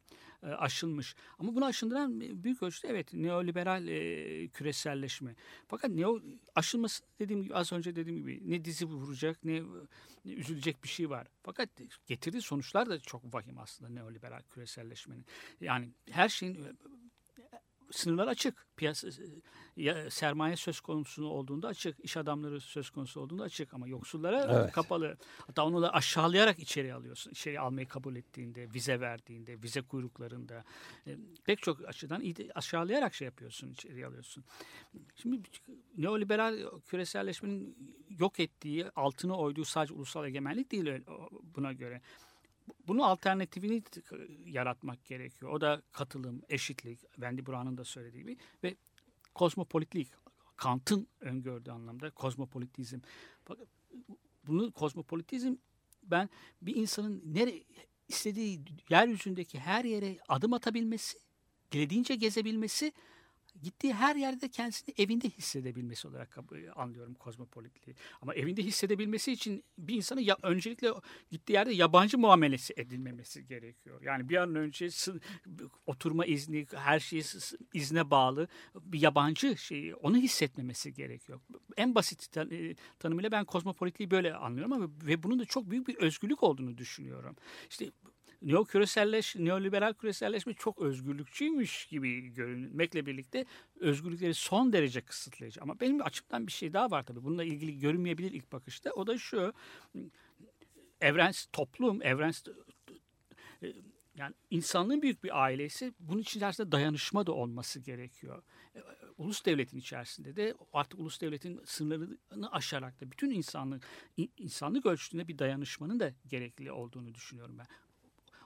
[0.48, 1.16] aşılmış.
[1.40, 5.36] Ama bunu aşındıran büyük ölçüde evet neoliberal e, küreselleşme.
[5.68, 6.22] Fakat neo
[6.56, 9.62] aşılması dediğim gibi az önce dediğim gibi ne dizi vuracak ne,
[10.26, 11.28] ne üzülecek bir şey var.
[11.44, 11.70] Fakat
[12.08, 15.26] getirdiği sonuçlar da çok vahim aslında neoliberal küreselleşmenin.
[15.62, 16.74] Yani her şeyin e,
[17.92, 18.68] sınırlar açık.
[18.78, 19.08] Piyasa
[19.78, 24.72] ya, sermaye söz konusu olduğunda açık, iş adamları söz konusu olduğunda açık ama yoksullara Evet.
[24.72, 25.18] kapalı.
[25.48, 27.32] Hatta onu da aşağılayarak içeri alıyorsun.
[27.32, 30.64] İçeri almayı kabul ettiğinde, vize verdiğinde, vize kuyruklarında
[31.08, 32.24] e, pek çok açıdan
[32.56, 34.44] aşağılayarak şey yapıyorsun, içeri alıyorsun.
[35.16, 35.42] Şimdi
[35.98, 37.78] neoliberal küreselleşmenin
[38.20, 42.02] yok ettiği, altını oyduğu sadece ulusal egemenlik değil o- buna göre.
[42.88, 43.84] Bunun alternatifini
[44.46, 45.52] yaratmak gerekiyor.
[45.52, 48.76] O da katılım, eşitlik, Wendy Brown'un da söylediği gibi ve
[49.36, 50.08] kozmopolitlik,
[50.56, 53.00] Kant'ın öngördüğü anlamda kozmopolitizm.
[54.48, 55.56] Bunu kozmopolitizm
[56.04, 56.30] ben
[56.62, 57.64] bir insanın nere
[58.08, 61.18] istediği yeryüzündeki her yere adım atabilmesi,
[61.72, 62.94] dilediğince gezebilmesi,
[63.62, 67.96] gittiği her yerde kendisini evinde hissedebilmesi olarak kabul, anlıyorum kozmopolitliği.
[68.22, 70.92] Ama evinde hissedebilmesi için bir insanın ya, öncelikle
[71.32, 74.02] gittiği yerde yabancı muamelesi edilmemesi gerekiyor.
[74.02, 74.90] Yani bir an önce
[75.86, 77.24] oturma izni, her şey
[77.74, 81.40] izne bağlı bir yabancı şeyi onu hissetmemesi gerekiyor.
[81.78, 85.96] En basit e, tanımıyla ben kozmopolitliği böyle anlıyorum ama ve bunun da çok büyük bir
[85.96, 87.36] özgürlük olduğunu düşünüyorum.
[87.70, 87.92] İşte
[88.42, 93.46] neo küreselleş, neoliberal küreselleşme çok özgürlükçüymüş gibi görünmekle birlikte
[93.80, 95.62] özgürlükleri son derece kısıtlayıcı.
[95.62, 97.24] Ama benim açımdan bir şey daha var tabii.
[97.24, 98.92] Bununla ilgili görünmeyebilir ilk bakışta.
[98.92, 99.54] O da şu.
[101.02, 102.44] Evrens toplum, evrens
[103.64, 103.74] e,
[104.16, 108.44] yani insanlığın büyük bir ailesi bunun içerisinde dayanışma da olması gerekiyor.
[108.76, 108.80] E,
[109.20, 113.84] Ulus devletin içerisinde de artık ulus devletin sınırlarını aşarak da bütün insanlık
[114.18, 117.68] in- insanlık ölçüsünde bir dayanışmanın da gerekli olduğunu düşünüyorum ben.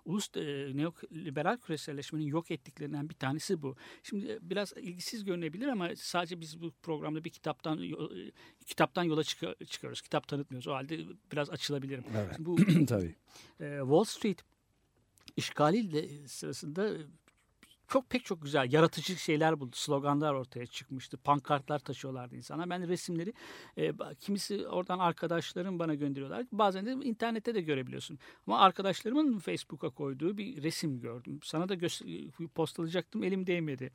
[0.06, 0.42] Ulus e,
[0.76, 3.76] neoliberal küreselleşmenin yok ettiklerinden bir tanesi bu.
[4.04, 7.92] Şimdi biraz ilgisiz görünebilir ama sadece biz bu programda bir kitaptan e,
[8.66, 10.02] kitaptan yola çıkı- çıkıyoruz.
[10.02, 10.68] Kitap tanıtmıyoruz.
[10.68, 11.00] O halde
[11.32, 12.04] biraz açılabilirim.
[12.18, 12.34] Evet.
[12.36, 12.56] Şimdi bu
[12.88, 13.16] Tabii.
[13.60, 14.44] e, Wall Street
[15.38, 16.98] işgali sırasında
[17.94, 19.76] çok pek çok güzel yaratıcı şeyler buldu.
[19.76, 21.18] Sloganlar ortaya çıkmıştı.
[21.18, 22.70] Pankartlar taşıyorlardı insanlar.
[22.70, 23.34] Ben resimleri
[23.78, 26.46] e, kimisi oradan arkadaşlarım bana gönderiyorlar.
[26.52, 28.20] Bazen de internette de görebiliyorsun.
[28.48, 31.40] Ama arkadaşlarımın Facebook'a koyduğu bir resim gördüm.
[31.44, 33.92] Sana da gö- postalayacaktım elim değmedi.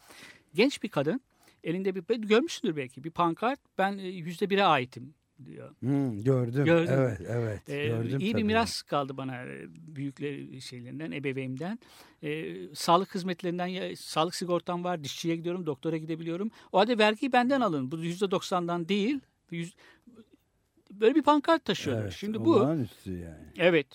[0.55, 1.21] Genç bir kadın
[1.65, 5.75] elinde bir görmüşsündür belki bir pankart ben e, yüzde bire aitim diyor.
[5.81, 6.65] Hmm, gördüm.
[6.65, 7.01] Gördün mü?
[7.01, 7.69] evet, evet.
[7.69, 8.45] Ee, gördüm iyi bir tabii.
[8.45, 11.79] miras kaldı bana e, büyükler şeylerinden, ebeveynimden.
[12.23, 16.51] Ee, sağlık hizmetlerinden, ya, sağlık sigortam var, dişçiye gidiyorum, doktora gidebiliyorum.
[16.73, 17.93] O halde vergiyi benden alın.
[17.93, 19.21] Bu yüzde doksandan değil.
[20.91, 22.03] Böyle bir pankart taşıyorlar.
[22.03, 23.47] Evet, Şimdi bu, olağanüstü yani.
[23.59, 23.87] evet.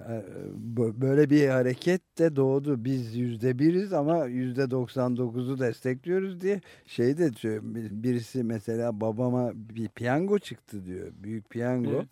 [0.00, 0.22] Ee,
[0.76, 2.84] bö- Böyle bir hareket de doğdu.
[2.84, 9.52] Biz yüzde biriz ama yüzde 99'u destekliyoruz diye şey de diyor, bir- birisi mesela babama
[9.54, 11.12] bir piyango çıktı diyor.
[11.22, 11.90] Büyük piyango.
[11.90, 12.06] Evet.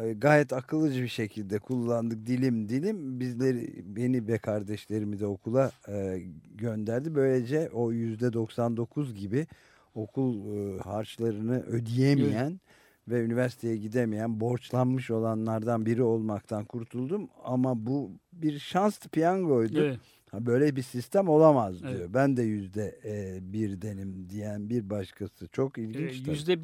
[0.00, 3.20] Ee, Gayet akıllıcı bir şekilde kullandık dilim dilim.
[3.20, 6.22] Bizleri beni ve kardeşlerimi de okula e,
[6.54, 7.14] gönderdi.
[7.14, 9.46] Böylece o yüzde 99 gibi
[9.94, 12.60] okul e, harçlarını ödeyemeyen
[13.08, 17.28] ve üniversiteye gidemeyen borçlanmış olanlardan biri olmaktan kurtuldum.
[17.44, 19.80] Ama bu bir şanstı piyangoydu.
[19.80, 19.98] evet.
[20.46, 21.96] Böyle bir sistem olamaz Evet.
[21.98, 22.14] diyor.
[22.14, 25.48] Ben de yüzde e, birdenim diyen bir başkası.
[25.48, 26.20] Çok ilginç.
[26.20, 26.30] tabii.
[26.30, 26.62] Yüzde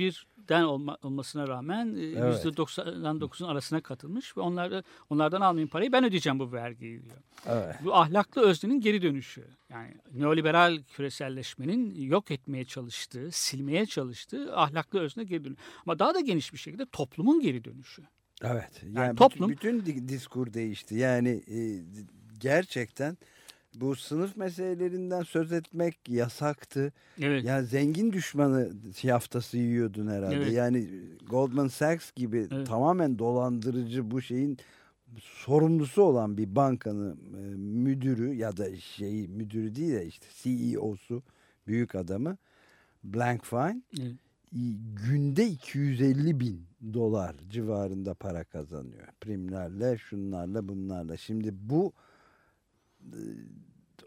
[0.48, 2.34] birden olma, olmasına rağmen e, Evet.
[2.34, 7.02] yüzde doksan dokuzun arasına katılmış ve onlar da- onlardan almayın parayı ben ödeyeceğim bu vergiyi
[7.04, 7.16] diyor.
[7.46, 7.76] Evet.
[7.84, 9.44] Bu ahlaklı öznenin geri dönüşü.
[9.70, 15.60] Yani neoliberal küreselleşmenin yok etmeye çalıştığı, silmeye çalıştığı ahlaklı özne geri dönüşü.
[15.86, 18.02] Ama daha da geniş bir şekilde toplumun geri dönüşü.
[18.42, 18.82] Evet.
[18.82, 20.94] Yani, Yani bütün- toplum- bütün, di- diskur değişti.
[20.94, 21.58] Yani e,
[22.40, 23.16] gerçekten
[23.74, 26.92] bu sınıf meselelerinden söz etmek yasaktı.
[27.20, 27.44] Evet.
[27.44, 30.36] Yani zengin düşmanı yaftası yiyordun herhalde.
[30.36, 30.52] Evet.
[30.52, 30.88] Yani
[31.30, 32.66] Goldman Sachs gibi Evet.
[32.66, 34.58] tamamen dolandırıcı bu şeyin
[35.20, 41.22] sorumlusu olan bir bankanın e, müdürü ya da şeyi müdürü değil de işte CEO'su
[41.66, 42.36] büyük adamı
[43.04, 44.12] Blankfein Evet.
[45.08, 49.06] günde 250 bin dolar civarında para kazanıyor.
[49.20, 51.16] Primlerle, şunlarla, bunlarla.
[51.16, 52.07] Şimdi bu e,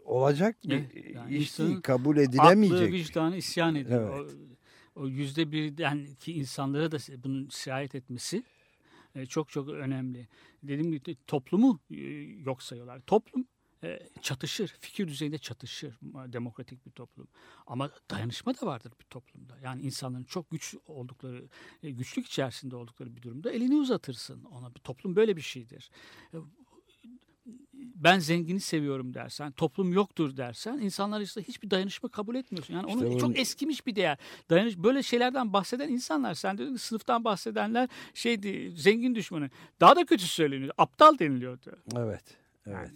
[0.04, 2.92] olacak bir Evet, yani iş değil, kabul Aklı, edilemeyecek.
[2.92, 4.24] vicdanı isyan ediyor.
[4.24, 4.34] Evet.
[4.94, 8.44] O, yüzde birden ki insanlara da bunun sirayet etmesi
[9.14, 10.28] e, çok çok önemli.
[10.62, 11.96] Dediğim gibi toplumu e,
[12.44, 13.00] yok sayıyorlar.
[13.00, 13.46] Toplum
[13.84, 17.28] e, çatışır, fikir düzeyinde çatışır demokratik bir toplum.
[17.66, 19.58] Ama dayanışma da vardır bir toplumda.
[19.62, 21.48] Yani insanların çok güç oldukları,
[21.82, 24.74] e, güçlük içerisinde oldukları bir durumda elini uzatırsın ona.
[24.74, 25.90] Bir toplum böyle bir şeydir.
[28.02, 32.74] E, Ben zengini seviyorum dersen, toplum yoktur dersen, insanlar işte hiçbir dayanışma kabul etmiyorsun.
[32.74, 34.18] Yani İşte onun çok eskimiş bir değer.
[34.50, 39.50] Dayanış böyle şeylerden bahseden insanlar, sen ki sınıftan bahsedenler şeydi, zengin düşmanı.
[39.80, 40.74] Daha da kötü söyleniyor.
[40.78, 41.76] Aptal deniliyordu.
[41.96, 42.24] Evet.
[42.66, 42.90] Evet.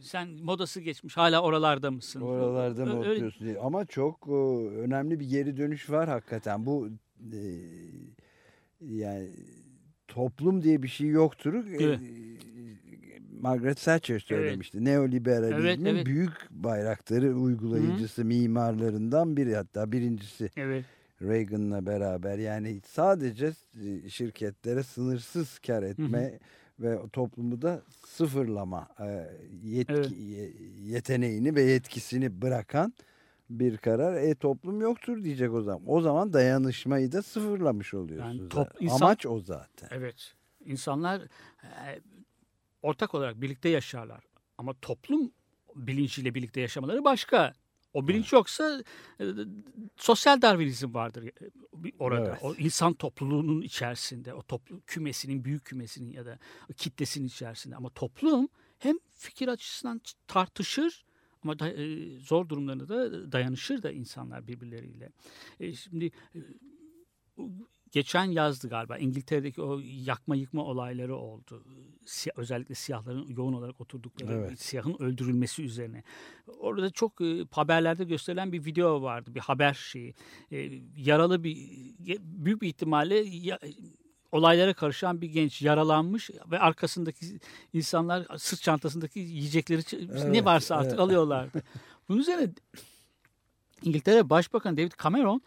[0.00, 2.20] Sen modası geçmiş hala oralarda mısın?
[2.20, 3.58] Oralarda mı öyle- oturuyorsun diye.
[3.58, 4.32] Ama çok e,
[4.80, 6.66] önemli bir geri dönüş var hakikaten.
[6.66, 6.88] Bu
[7.32, 7.40] e,
[8.80, 9.30] yani
[10.14, 11.54] toplum diye bir şey yoktur.
[11.54, 12.00] E, Evet.
[13.40, 14.84] Margaret Thatcher söylemişti.
[14.84, 16.06] Neoliberalizmin Evet, evet.
[16.06, 20.84] büyük bayrakları uygulayıcısı mimarlarından biri hatta birincisi Evet.
[21.22, 23.52] Reagan'la beraber yani sadece
[24.04, 26.38] e, şirketlere sınırsız kar etme
[26.80, 29.26] ve toplumu da sıfırlama e,
[29.64, 30.10] yetki, Evet.
[30.18, 30.52] ye-
[30.86, 32.92] yeteneğini ve yetkisini bırakan
[33.50, 34.14] bir karar.
[34.16, 35.82] E toplum yoktur diyecek o zaman.
[35.86, 38.38] O zaman dayanışmayı da sıfırlamış oluyorsunuz.
[38.38, 39.88] Yani top- insan- Amaç o zaten.
[39.92, 40.34] Evet.
[40.64, 41.20] İnsanlar
[41.62, 42.00] e,
[42.82, 44.24] ortak olarak birlikte yaşarlar.
[44.58, 45.32] Ama toplum
[45.74, 47.52] bilinciyle birlikte yaşamaları başka.
[47.94, 48.82] O bilinç yoksa
[49.20, 49.24] e,
[49.96, 51.32] sosyal darwinizm vardır e,
[51.98, 52.28] orada.
[52.30, 52.38] Evet.
[52.42, 56.38] O insan topluluğunun içerisinde, o toplu kümesinin, büyük kümesinin ya da
[56.76, 57.76] kitlesinin içerisinde.
[57.76, 61.04] Ama toplum hem fikir açısından tartışır
[61.42, 65.10] ama da, e, zor durumlarında da dayanışır da insanlar birbirleriyle.
[65.60, 66.38] E, şimdi e,
[67.92, 71.64] geçen yazdı galiba İngiltere'deki o yakma yıkma olayları oldu.
[72.06, 74.60] Si- özellikle siyahların yoğun olarak oturdukları Evet.
[74.60, 76.02] siyahın öldürülmesi üzerine.
[76.58, 79.34] Orada çok e, haberlerde gösterilen bir video vardı.
[79.34, 80.14] Bir haber şeyi.
[80.50, 81.56] E, yaralı bir
[82.20, 83.58] büyük bir ihtimalle ya-
[84.32, 87.26] olaylara karışan bir genç yaralanmış ve arkasındaki
[87.72, 91.00] insanlar sırt çantasındaki yiyecekleri ç- ne Evet, varsa artık evet.
[91.00, 91.62] alıyorlardı.
[92.08, 92.50] Bunun üzerine
[93.82, 95.42] İngiltere Başbakanı David Cameron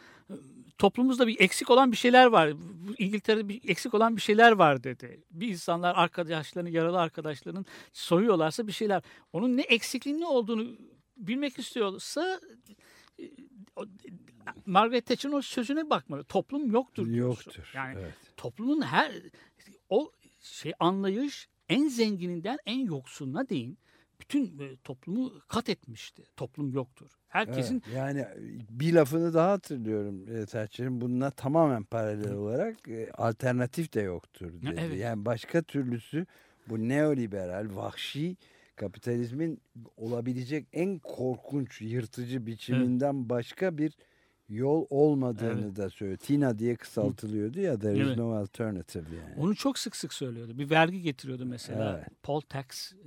[0.78, 2.54] toplumumuzda bir eksik olan bir şeyler var.
[2.98, 5.24] İngiltere'de bir eksik olan bir şeyler var dedi.
[5.32, 9.04] Bir insanlar arkadaşlarını, yaralı arkadaşlarının soyuyorlarsa bir şeyler.
[9.34, 10.68] Onun ne eksikliğinin ne olduğunu
[11.18, 12.40] bilmek istiyorsa
[13.20, 13.24] e,
[14.66, 16.24] Margaret Thatcher'ın o sözüne bakmalı.
[16.24, 17.06] Toplum yoktur.
[17.06, 17.52] diyorsun.
[17.52, 17.72] Yoktur.
[17.76, 18.14] Yani evet.
[18.38, 19.12] toplumun her
[19.90, 23.78] o şey anlayış en zengininden en yoksuluna değin
[24.20, 26.24] bütün e, toplumu kat etmişti.
[26.38, 27.12] Toplum yoktur.
[27.28, 28.26] Herkesin Evet, yani
[28.70, 34.76] bir lafını daha hatırlıyorum e, Thatcher'ın bununla tamamen paralel olarak e, alternatif de yoktur dedi.
[34.80, 35.00] evet.
[35.00, 36.26] Yani başka türlüsü
[36.70, 38.38] bu neoliberal, vahşi
[38.76, 39.62] kapitalizmin
[39.98, 43.94] olabilecek en korkunç, yırtıcı biçiminden başka bir
[44.50, 46.18] yol olmadığını da söylüyor.
[46.20, 48.18] TINA diye kısaltılıyordu ya there is Evet.
[48.18, 49.36] no alternative yani.
[49.38, 50.58] Onu çok sık sık söylüyordu.
[50.58, 51.98] Bir vergi getiriyordu mesela.
[51.98, 52.24] Evet.
[52.24, 52.98] Poll tax e,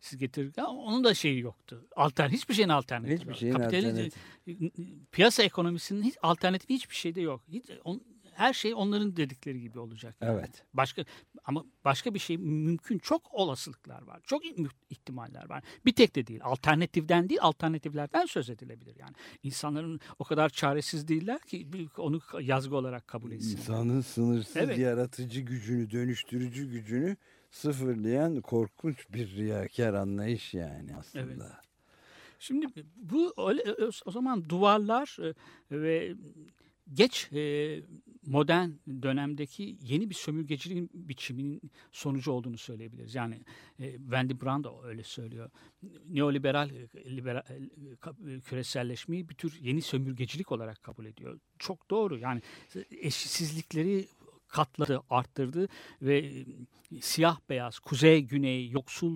[0.00, 0.18] siz
[0.58, 1.86] ama onun da şeyi yoktu.
[1.96, 3.14] Altern hiçbir şeyin alternatifi.
[3.14, 3.36] Hiçbir yok.
[3.38, 4.10] şeyin Kapitalizm-
[4.46, 5.02] alternatifi.
[5.12, 7.42] piyasa ekonomisinin hiç alternatifi hiçbir şeyde yok.
[7.48, 8.02] Hiç, on-
[8.36, 10.16] her şey onların dedikleri gibi olacak.
[10.20, 10.38] yani.
[10.38, 10.64] Evet.
[10.74, 11.04] Başka
[11.44, 12.98] ama başka bir şey mümkün.
[12.98, 14.20] Çok olasılıklar var.
[14.24, 14.42] Çok
[14.90, 15.64] ihtimaller var.
[15.86, 16.40] Bir tek de değil.
[16.42, 19.12] Alternatifden değil, alternatiflerden söz edilebilir yani.
[19.42, 21.68] İnsanların o kadar çaresiz değiller ki
[21.98, 23.58] onu yazgı olarak kabul etsinler.
[23.58, 24.78] İnsanın sınırsız Evet.
[24.78, 27.16] yaratıcı gücünü, dönüştürücü gücünü
[27.50, 31.24] sıfırlayan korkunç bir riyakar anlayış yani aslında.
[31.24, 31.42] Evet.
[32.38, 33.34] Şimdi bu
[34.06, 35.34] o zaman duvarlar e,
[35.70, 36.14] ve
[36.92, 37.82] geç e,
[38.26, 38.70] modern
[39.02, 43.14] dönemdeki yeni bir sömürgeciliğin biçiminin sonucu olduğunu söyleyebiliriz.
[43.14, 43.40] Yani
[43.78, 45.50] e, Wendy Brown da öyle söylüyor.
[46.08, 51.40] Neoliberal e, liberal, e, e, küreselleşmeyi bir tür yeni sömürgecilik olarak kabul ediyor.
[51.58, 52.18] Çok doğru.
[52.18, 52.42] Yani
[52.90, 54.08] eşitsizlikleri
[54.48, 55.68] katladı, arttırdı
[56.02, 56.44] ve
[57.00, 59.14] siyah beyaz, kuzey güney, yoksul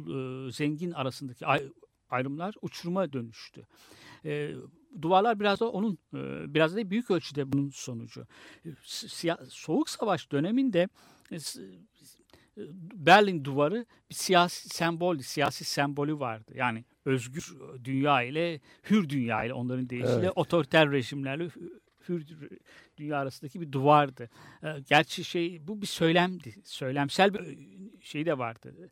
[0.49, 1.73] e, zengin arasındaki ay-
[2.11, 3.67] ayrımlar uçuruma dönüştü.
[4.25, 4.55] E,
[5.03, 8.27] duvarlar biraz da onun, e, biraz da büyük ölçüde bunun sonucu.
[9.49, 10.89] Soğuk Savaş döneminde
[11.31, 11.41] e, e,
[12.95, 16.53] Berlin duvarı bir siyasi sembol, siyasi sembolü vardı.
[16.55, 20.33] Yani özgür dünya ile hür dünya ile onların deyişiyle Evet.
[20.37, 22.27] otoriter rejimlerle hü- hür
[22.97, 24.31] dünya arasındaki bir duvardı.
[24.89, 26.55] Gerçi şey bu bir söylemdi.
[26.65, 27.59] Söylemsel bir
[28.01, 28.91] şey de vardı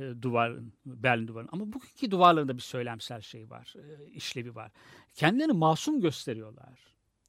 [0.00, 1.48] e, duvarın, Berlin duvarın.
[1.52, 4.72] Ama bugünkü duvarlarında bir söylemsel şey var, e, işlevi var.
[5.14, 6.78] Kendilerini masum gösteriyorlar.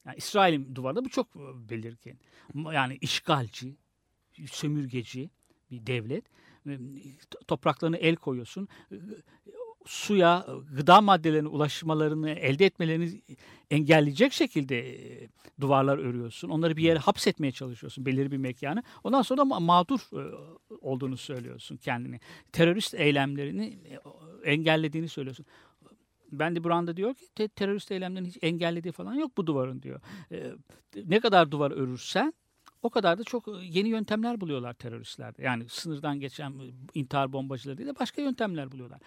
[0.05, 2.19] Yani İsrail'in duvarında bu çok e, belirgin.
[2.55, 3.75] Yani işgalci,
[4.45, 5.29] sömürgeci
[5.71, 6.25] bir devlet.
[6.67, 6.79] E,
[7.47, 8.67] Topraklarına el koyuyorsun.
[9.85, 13.21] Suya, gıda maddelerine ulaşmalarını, elde etmelerini
[13.71, 15.29] engelleyecek şekilde e,
[15.61, 16.49] duvarlar örüyorsun.
[16.49, 18.83] Onları bir yere hapsetmeye çalışıyorsun belirli bir mekanı.
[19.03, 20.21] Ondan sonra da ma- mağdur e,
[20.81, 22.19] olduğunu söylüyorsun kendini.
[22.51, 23.79] Terörist eylemlerini
[24.45, 25.45] e, engellediğini söylüyorsun.
[26.31, 30.01] Ben de Branda diyor ki te- terörist eylemlerini hiç engellediği falan yok bu duvarın diyor.
[30.31, 30.51] E,
[31.05, 32.33] ne kadar duvar örürsen
[32.81, 35.43] o kadar da çok yeni yöntemler buluyorlar teröristlerde.
[35.43, 36.53] Yani sınırdan geçen
[36.93, 38.99] intihar bombacıları değil de başka yöntemler buluyorlar.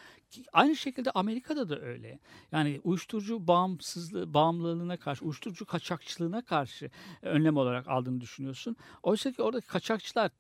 [0.53, 2.19] Aynı şekilde Amerika'da da öyle.
[2.53, 6.91] Yani uyuşturucu bağımsızlığı, bağımlılığına karşı, uyuşturucu kaçakçılığına karşı
[7.23, 8.77] önlem olarak aldığını düşünüyorsun.
[9.03, 10.31] Oysa ki oradaki kaçakçılar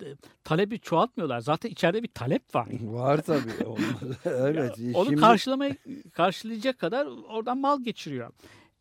[0.45, 1.41] talebi çoğaltmıyorlar.
[1.41, 2.69] Zaten içeride bir talep var.
[2.83, 3.51] Var tabii.
[4.25, 4.79] Evet.
[4.95, 5.77] Onu Şimdi- karşılamayı
[6.13, 8.31] karşılayacak kadar oradan mal geçiriyor.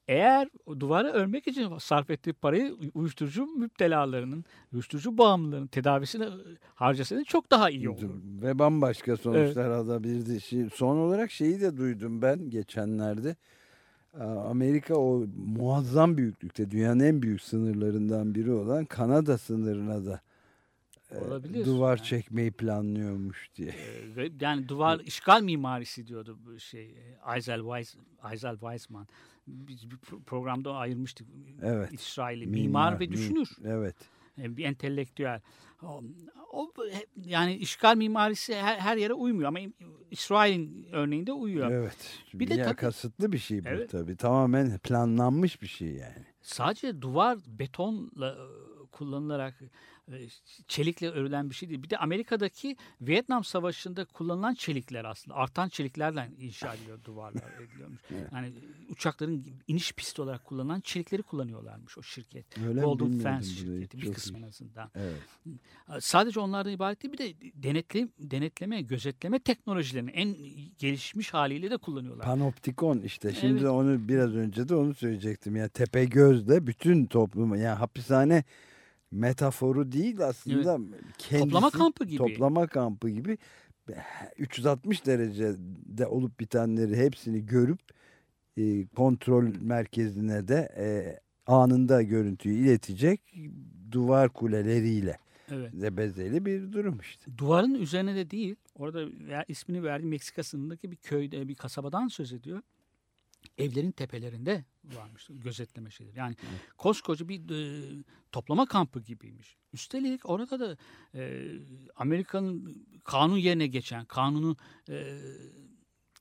[0.08, 6.30] Eğer duvarı örmek için sarf ettiği parayı uyuşturucu müptelalarının, uyuşturucu bağımlılarının tedavisine
[6.76, 8.10] harcasaydı çok daha iyi olur.
[8.42, 10.32] Ve bambaşka sonuçlar alabilirdi.
[10.32, 13.36] Şi- Son olarak şeyi de duydum ben geçenlerde.
[14.50, 15.26] Amerika o
[15.58, 20.22] muazzam büyüklükte dünyanın en büyük sınırlarından biri olan Kanada sınırına da
[21.12, 21.66] e, Olabilir.
[21.66, 22.06] duvar Yani.
[22.08, 23.70] çekmeyi planlıyormuş diye.
[24.18, 27.96] Ee, Yani duvar işgal mimarisi diyordu bu şey e, Eisel, Weiss,
[28.32, 29.08] Eisel Weizmann.
[29.48, 31.28] Biz bir pro- programda ayırmıştık.
[31.62, 31.94] Evet.
[31.94, 33.50] İsrail'i mimar, ve mi- düşünür.
[33.66, 33.96] Evet.
[34.38, 35.42] Yani bir entelektüel.
[35.84, 36.04] O,
[36.52, 36.74] o
[37.26, 39.60] yani işgal mimarisi her, her yere uymuyor ama
[40.12, 41.72] İsrail'in örneğinde uyuyor.
[41.72, 42.20] Evet.
[42.34, 43.90] Bir de tabii- kasıtlı bir şey bu Evet.
[43.90, 44.16] tabii.
[44.18, 46.26] Tamamen planlanmış bir şey yani.
[46.42, 48.46] Sadece duvar betonla e,
[48.92, 49.66] kullanılarak e,
[50.68, 51.84] çelikle örülen bir şey değil.
[51.84, 58.02] Bir de Amerika'daki Vietnam Savaşı'nda kullanılan çelikler aslında artan çeliklerle inşa ediliyor duvarlar ediliyormuş.
[58.34, 58.54] Yani
[58.90, 62.58] uçakların iniş pisti olarak kullanılan çelikleri kullanıyorlarmış o şirket.
[62.68, 62.82] Öyle?
[62.82, 64.92] Golden Fence şirketi bir kısmı en azından.
[64.96, 65.20] Evet.
[66.00, 70.36] Sadece onlardan ibaret değil bir de denetle, denetleme, gözetleme teknolojilerini en
[70.80, 72.26] gelişmiş haliyle de kullanıyorlar.
[72.26, 73.34] Panoptikon işte.
[73.34, 73.72] Şimdi Evet.
[73.72, 75.56] onu biraz önce de onu söyleyecektim.
[75.56, 78.44] Yani tepe gözle bütün toplumu yani hapishane
[79.14, 80.78] metaforu değil aslında
[81.18, 82.18] kendisi Toplama kampı gibi.
[82.18, 83.38] toplama kampı gibi
[84.38, 87.80] 360 derecede olup bitenleri hepsini görüp
[88.58, 90.86] e, kontrol merkezine de e,
[91.52, 93.22] anında görüntüyü iletecek
[93.92, 95.18] duvar kuleleriyle
[95.52, 95.74] Evet.
[95.82, 97.38] de bezeli bir durum işte.
[97.38, 102.34] Duvarın üzerine de değil, orada ver- ismini verdiği Meksika sınırındaki bir köyde, bir kasabadan söz
[102.34, 102.62] ediyor.
[103.58, 106.18] Evlerin tepelerinde varmış gözetleme şeyleri.
[106.18, 106.36] Yani
[106.78, 109.58] koskoca bir e, toplama kampı gibiymiş.
[109.74, 110.78] Üstelik orada da
[111.16, 111.52] e,
[111.96, 114.58] Amerika'nın kanun yerine geçen, kanunu
[114.90, 115.18] e,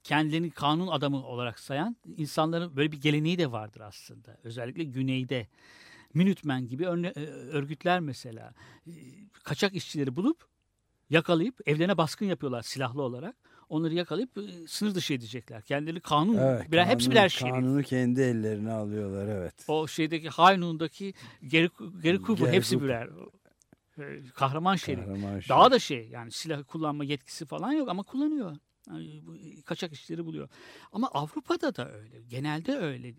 [0.05, 4.39] kendilerini kanun adamı olarak sayan insanların böyle bir geleneği de vardır aslında.
[4.45, 5.49] Özellikle güneyde.
[6.15, 8.55] Minutemen gibi örne- e, örgütler mesela
[8.87, 8.93] e,
[9.45, 10.45] kaçak işçileri bulup
[11.11, 13.37] yakalayıp evlerine baskın yapıyorlar silahlı olarak.
[13.73, 14.31] Onları yakalayıp
[14.67, 15.63] sınır dışı edecekler.
[15.63, 17.53] Kendileri kanun, Evet, birer, hepsi kanun- birer şerif.
[17.53, 19.55] Kanunu kendi ellerine alıyorlar evet.
[19.69, 21.15] O şeydeki Haynun'daki
[21.47, 21.71] geri,
[22.03, 23.09] geri kubu Geri hepsi birer
[24.35, 25.05] kahraman şerif.
[25.05, 25.49] Kahraman şey.
[25.49, 28.57] Daha da şey yani silah kullanma yetkisi falan yok ama kullanıyor.
[28.89, 29.23] Yani
[29.65, 30.49] kaçak işleri buluyor.
[30.93, 32.23] Ama Avrupa'da da öyle.
[32.23, 33.15] Genelde öyle.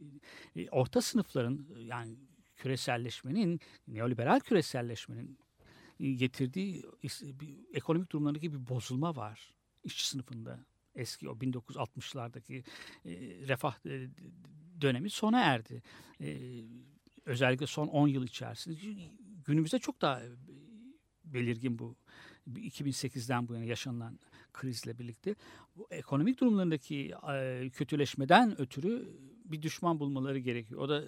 [0.56, 2.16] E, Orta sınıfların yani
[2.56, 5.38] küreselleşmenin, neoliberal küreselleşmenin
[6.00, 6.84] getirdiği
[7.74, 9.54] ekonomik durumlarındaki bir bozulma var.
[9.84, 10.60] İşçi sınıfında.
[10.96, 12.64] Eski o 1960'lardaki
[13.06, 13.12] e,
[13.48, 14.08] refah e,
[14.82, 15.84] dönemi sona erdi.
[16.22, 16.38] E,
[17.26, 18.76] özellikle son 10 yıl içerisinde.
[19.46, 20.30] Günümüzde çok daha e,
[21.26, 21.96] belirgin bu
[22.48, 24.20] 2008'den bu yana yaşanılan
[24.54, 25.36] krizle birlikte
[25.76, 29.10] bu ekonomik durumlarındaki e, kötüleşmeden ötürü
[29.46, 30.82] bir düşman bulmaları gerekiyor.
[30.82, 31.04] O da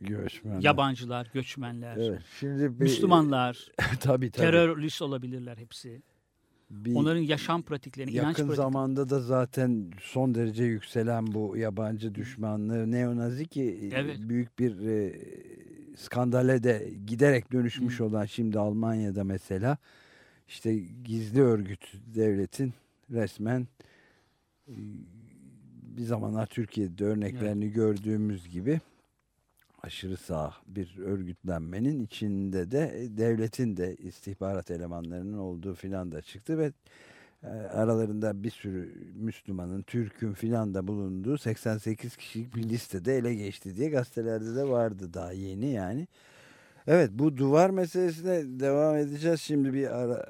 [0.00, 0.60] Göçmenler.
[0.62, 2.22] yabancılar, göçmenler, Evet.
[2.40, 4.30] Şimdi bir, Müslümanlar, tabii tabii.
[4.30, 6.02] terörist olabilirler hepsi.
[6.70, 12.14] Bir Onların yaşam pratiklerini, inanç yakın pratiklerini zamanda da zaten son derece yükselen bu yabancı
[12.14, 14.18] düşmanlığı neonazi ki Evet.
[14.20, 15.14] büyük bir e,
[15.96, 19.78] skandale de giderek dönüşmüş olan şimdi Almanya'da mesela
[20.48, 22.72] işte gizli örgüt devletin
[23.10, 23.66] resmen
[24.68, 24.74] e,
[25.96, 28.80] bir zamanlar Türkiye'de örneklerini gördüğümüz gibi
[29.86, 36.72] aşırı sağ bir örgütlenmenin içinde de devletin de istihbarat elemanlarının olduğu filan da çıktı ve
[37.42, 43.76] e, aralarında bir sürü Müslümanın, Türk'ün filan da bulunduğu 88 kişilik bir listede ele geçti
[43.76, 46.08] diye gazetelerde de vardı daha yeni yani.
[46.86, 49.40] Evet bu duvar meselesine devam edeceğiz.
[49.40, 50.26] Şimdi bir ara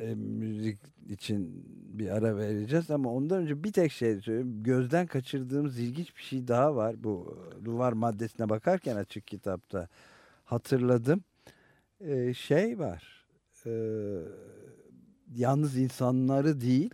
[0.00, 1.64] e, müzik için
[1.98, 4.62] bir ara vereceğiz ama ondan önce bir tek şey söyleyeyim.
[4.62, 7.04] Gözden kaçırdığımız ilginç bir şey daha var.
[7.04, 9.88] Bu e, duvar maddesine bakarken açık kitapta
[10.44, 11.24] hatırladım.
[12.00, 13.26] E, şey var.
[13.66, 13.72] E,
[15.34, 16.90] yalnız insanları değil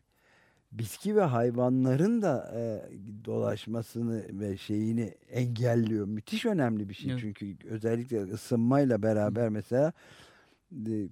[0.72, 2.82] bitki ve hayvanların da e,
[3.24, 6.06] dolaşmasını ve şeyini engelliyor.
[6.06, 7.10] Müthiş önemli bir şey.
[7.10, 7.20] Evet.
[7.20, 9.92] Çünkü özellikle ısınmayla beraber mesela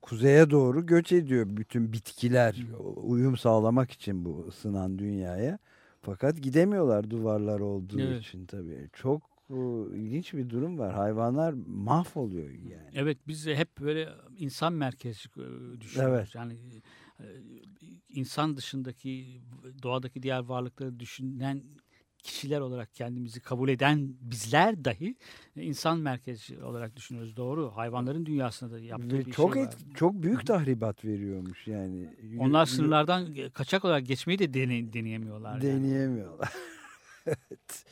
[0.03, 2.57] kuzeye doğru göç ediyor bütün bitkiler
[2.96, 5.59] uyum sağlamak için bu ısınan dünyaya.
[6.03, 8.23] Fakat gidemiyorlar duvarlar olduğu Evet.
[8.23, 8.88] için tabii.
[8.92, 10.95] Çok Bu ilginç bir durum var.
[10.95, 12.91] Hayvanlar mahvoluyor yani.
[12.95, 16.16] Evet biz hep böyle insan merkezli e, düşünüyoruz.
[16.18, 16.35] Evet.
[16.35, 16.55] Yani
[17.20, 17.26] e,
[18.09, 19.41] insan dışındaki
[19.82, 21.62] doğadaki diğer varlıkları düşünen
[22.23, 25.14] kişiler olarak kendimizi kabul eden bizler dahi
[25.57, 27.37] e, insan merkezli olarak düşünüyoruz.
[27.37, 27.77] Doğru.
[27.77, 29.75] Hayvanların dünyasında da yaptığı Ve bir çok şey et- var.
[29.95, 32.07] çok büyük tahribat veriyormuş yani.
[32.39, 35.61] Onlar sınırlardan kaçak olarak geçmeyi de dene- deneyemiyorlar.
[35.61, 35.62] yani.
[35.83, 36.53] deneyemiyorlar.
[37.27, 37.85] evet.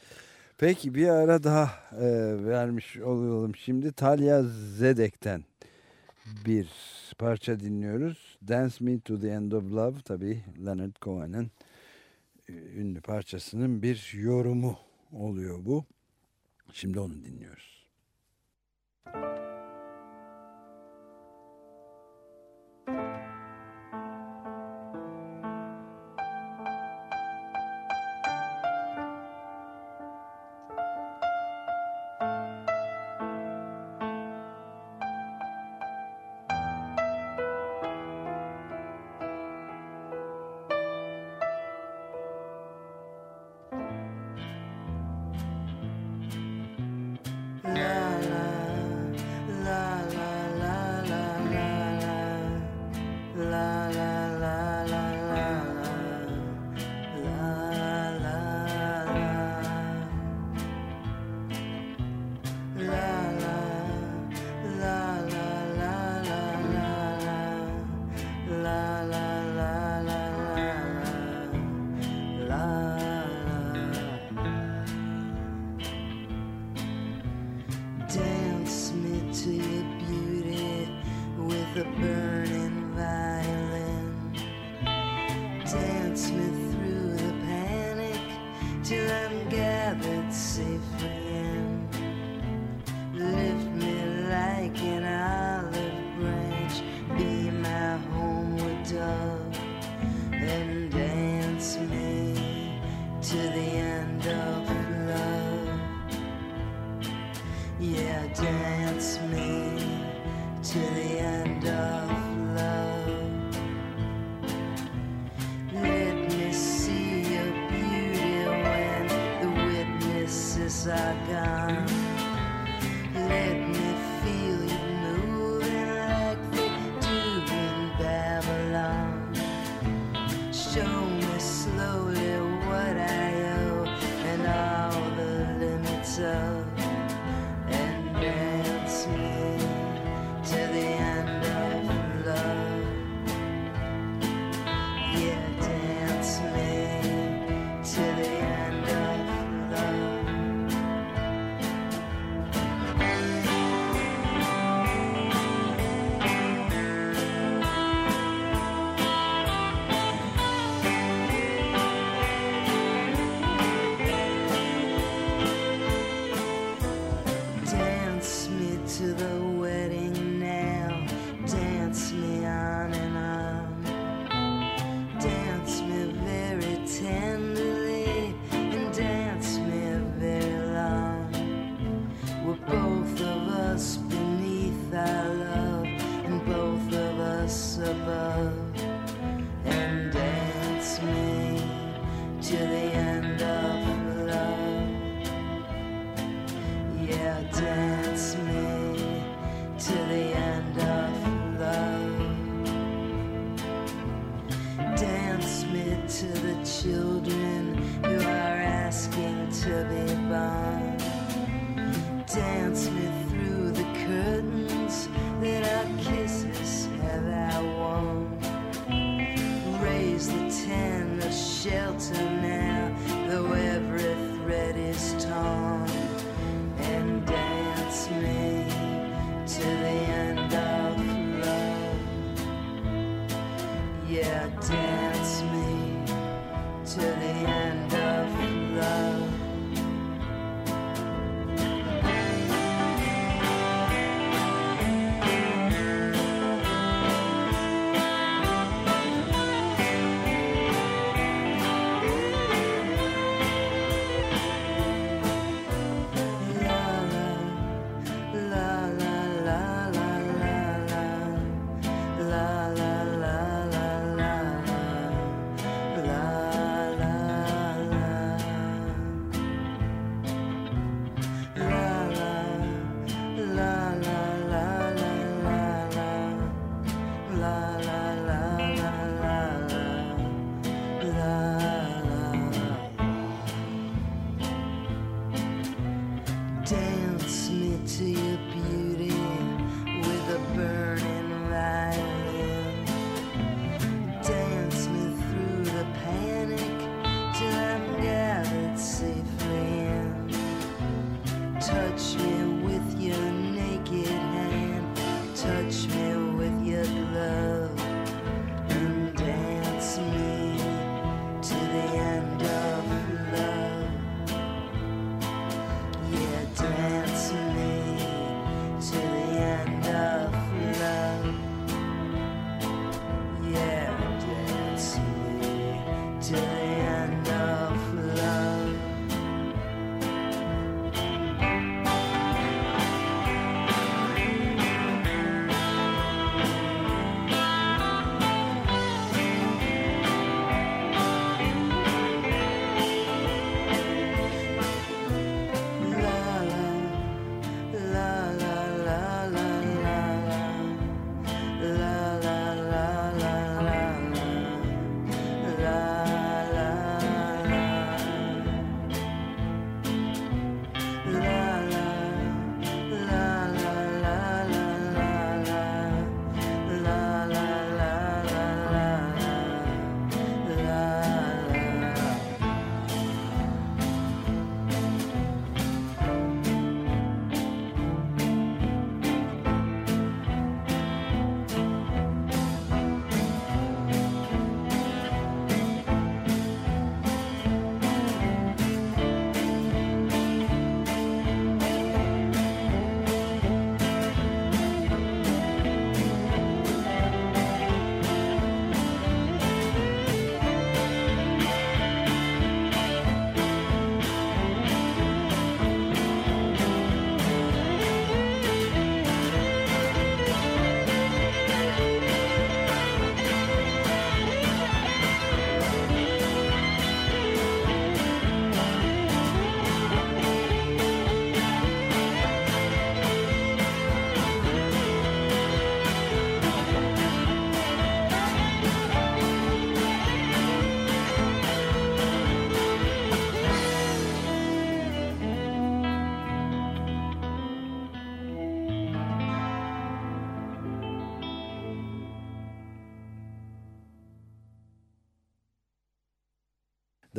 [0.59, 2.07] Peki bir ara daha e,
[2.45, 3.55] vermiş olalım.
[3.57, 4.43] Şimdi Talia
[4.77, 5.45] Zedek'ten
[6.47, 6.69] bir
[7.19, 8.39] parça dinliyoruz.
[8.49, 11.51] Dance Me to the End of Love tabii Leonard Cohen'in e,
[12.49, 14.79] ünlü parçasının bir yorumu
[15.13, 15.85] oluyor bu.
[16.73, 17.89] Şimdi onu dinliyoruz.
[19.15, 19.58] Dance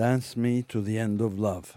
[0.10, 1.68] Dance Me to the End of Love.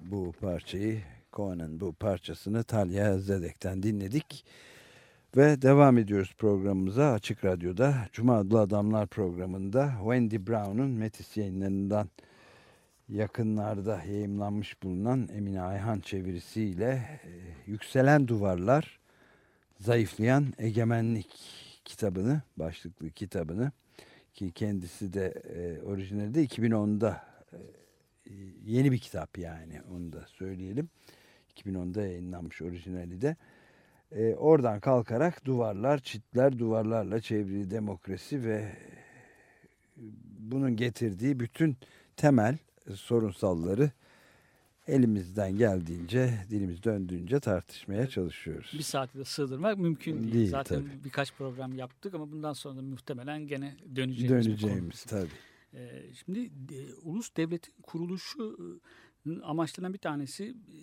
[0.00, 1.00] Bu parçayı
[1.32, 4.44] Cohen'in bu parçasını Talya Zedek'ten dinledik.
[5.36, 7.94] Ve devam ediyoruz programımıza Açık Radyo'da.
[8.12, 12.08] Cuma Adlı Adamlar programında Wendy Brown'un Metis yayınlarından
[13.08, 17.30] yakınlarda yayımlanmış bulunan Emine Ayhan çevirisiyle e,
[17.66, 19.00] Yükselen Duvarlar,
[19.80, 21.30] Zayıflayan Egemenlik
[21.84, 23.72] kitabını, başlıklı kitabını
[24.34, 27.31] ki kendisi de e, orijinali de 2010'da e,
[28.64, 30.88] yeni bir kitap yani onu da söyleyelim.
[31.56, 33.36] 2010'da yayınlanmış orijinali de.
[34.12, 38.72] E, oradan kalkarak duvarlar, çitler, duvarlarla çevrili demokrasi ve
[40.38, 41.76] bunun getirdiği bütün
[42.16, 42.58] temel
[42.94, 43.90] sorunsalları
[44.88, 48.70] elimizden geldiğince, dilimiz döndüğünce tartışmaya çalışıyoruz.
[48.72, 50.32] Bir saati de sığdırmak mümkün değil.
[50.32, 51.04] Değil, Zaten tabii.
[51.04, 54.46] birkaç program yaptık ama bundan sonra da muhtemelen gene döneceğimiz.
[54.46, 55.28] Döneceğimiz tabii.
[55.74, 58.80] Ee, şimdi e, ulus devletin kuruluşu
[59.26, 60.76] e, amaçlarından bir tanesi e,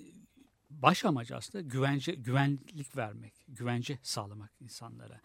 [0.69, 5.21] baş amacı aslında güvence güvenlik vermek, güvence sağlamak insanlara,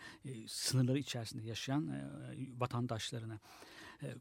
[0.46, 2.10] sınırları içerisinde yaşayan
[2.56, 3.40] vatandaşlarına.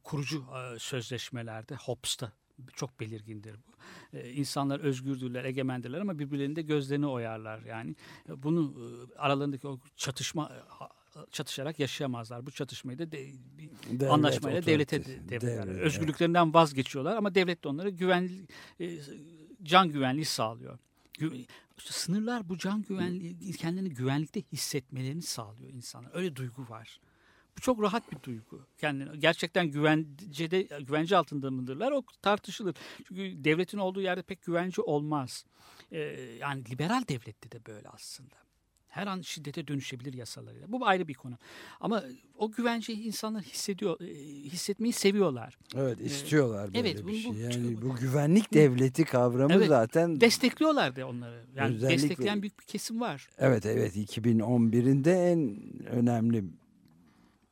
[0.03, 0.45] Kurucu
[0.77, 2.31] sözleşmelerde Hobbes'ta
[2.73, 3.71] çok belirgindir bu.
[4.17, 7.61] E, insanlar özgürdürler, egemendirler ama birbirlerinin de gözlerini oyarlar.
[7.61, 7.95] Yani
[8.27, 10.51] bunu aralarındaki o çatışma
[11.31, 12.45] çatışarak yaşayamazlar.
[12.45, 15.67] Bu çatışmayı da de, bir Devlet anlaşmayla devlete otoritesi, de- devrederler.
[15.67, 18.29] devlet, Özgürlüklerinden vazgeçiyorlar ama devlet de onlara güven,
[18.79, 18.97] e,
[19.63, 20.79] can güvenliği sağlıyor.
[21.19, 21.45] Gü-
[21.77, 26.07] sınırlar bu can güvenliği, kendilerini güvenlikte hissetmelerini sağlıyor insana.
[26.13, 26.99] Öyle duygu var.
[27.57, 28.65] Bu çok rahat bir duygu.
[28.77, 31.91] Kendini gerçekten güvencede güvence altında mıdırlar?
[31.91, 32.75] O tartışılır.
[33.07, 35.45] Çünkü devletin olduğu yerde pek güvence olmaz.
[35.91, 35.99] Ee,
[36.39, 38.35] yani liberal devlette de böyle aslında.
[38.93, 40.71] Her an şiddete dönüşebilir yasalarıyla.
[40.71, 41.37] Bu ayrı bir konu.
[41.79, 42.03] Ama
[42.37, 44.05] o güvenceyi insanlar hissediyor, e,
[44.49, 45.57] hissetmeyi seviyorlar.
[45.75, 47.31] Evet istiyorlar böyle evet, bir bu- şey.
[47.31, 51.43] bu- Yani bu güvenlik devleti kavramı Evet, zaten Destekliyorlar da onları.
[51.55, 53.29] Yani Özellikle- destekleyen büyük bir kesim var.
[53.37, 56.43] Evet evet 2011'inde en önemli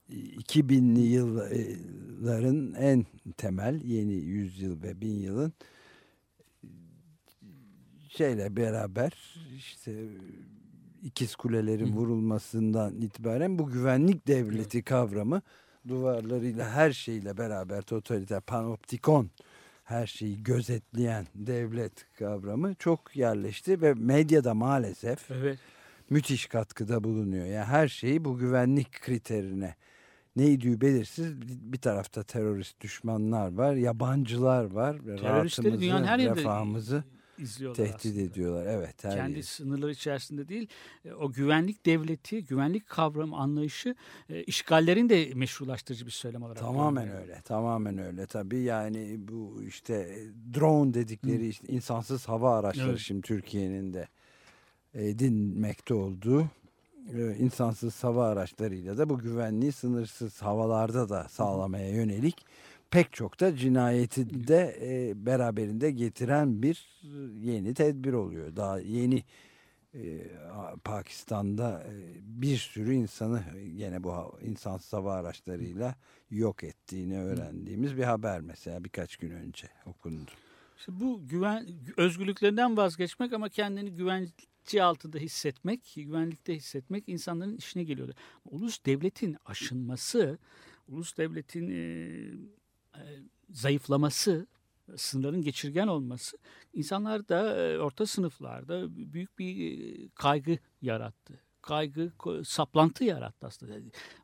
[0.10, 3.06] 2000'li yılların en
[3.38, 5.54] temel yeni yüzyıl ve bin yılın
[8.10, 9.12] şeyle beraber
[9.58, 10.06] işte
[11.04, 15.42] ikiz kulelerin vurulmasından itibaren bu güvenlik devleti kavramı
[15.88, 19.30] duvarlarıyla her şeyle beraber totaliter panoptikon
[19.84, 25.60] her şeyi gözetleyen devlet kavramı çok yerleşti ve medyada maalesef Evet.
[26.10, 27.46] müthiş katkıda bulunuyor.
[27.46, 29.76] Yani her şeyi bu güvenlik kriterine
[30.36, 31.42] neydi belirsiz.
[31.42, 34.98] Bir- tarafta terörist düşmanlar var, yabancılar var.
[35.22, 37.04] Teröristleri dünyanın her yerinde refahımızı
[37.38, 38.22] izliyorlar tehdit aslında.
[38.22, 38.66] ediyorlar.
[38.66, 39.44] Evet, her kendi yeri.
[39.44, 40.68] sınırları içerisinde değil
[41.06, 43.96] e, o güvenlik devleti, güvenlik kavramı anlayışı
[44.30, 46.60] e, işgallerin de meşrulaştırıcı bir söylem olarak.
[46.60, 47.22] Tamamen görülüyor.
[47.28, 47.42] öyle.
[47.42, 48.26] Tamamen öyle.
[48.26, 50.20] Tabii yani bu işte
[50.54, 53.00] drone dedikleri işte insansız hava araçları Evet.
[53.00, 54.08] şimdi Türkiye'nin de
[54.94, 56.46] edinmekte olduğu
[57.14, 62.46] e, insansız hava araçlarıyla da bu güvenliği sınırsız havalarda da sağlamaya yönelik
[62.92, 68.56] pek çok da cinayeti de e, beraberinde getiren bir e, yeni tedbir oluyor.
[68.56, 69.24] Daha yeni
[69.94, 70.28] e,
[70.84, 73.44] Pakistan'da e, bir sürü insanı
[73.78, 75.96] gene bu insansız hava araçlarıyla
[76.30, 80.32] yok ettiğini öğrendiğimiz bir haber mesela birkaç gün önce okundu.
[80.78, 81.68] İşte bu güven
[81.98, 88.14] özgürlüklerinden vazgeçmek ama kendini güvence altında hissetmek, güvenlikte hissetmek insanların işine geliyordu.
[88.46, 90.38] Ulus devletin aşınması,
[90.88, 92.61] ulus devletin e, e,
[93.50, 94.48] zayıflaması,
[94.96, 96.38] sınırların geçirgen olması
[96.74, 101.40] insanlar da e, orta sınıflarda büyük bir e, kaygı yarattı.
[101.62, 102.12] Kaygı,
[102.44, 103.74] saplantı yarattı aslında.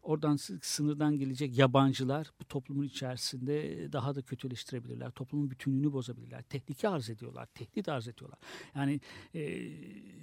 [0.04, 5.12] Oradan sı- sınırdan gelecek yabancılar bu toplumun içerisinde daha da kötüleştirebilirler.
[5.12, 6.42] Toplumun bütünlüğünü bozabilirler.
[6.42, 7.46] Tehlike arz ediyorlar.
[7.46, 8.40] Tehdit arz ediyorlar.
[8.76, 9.02] Yani
[9.36, 9.70] e,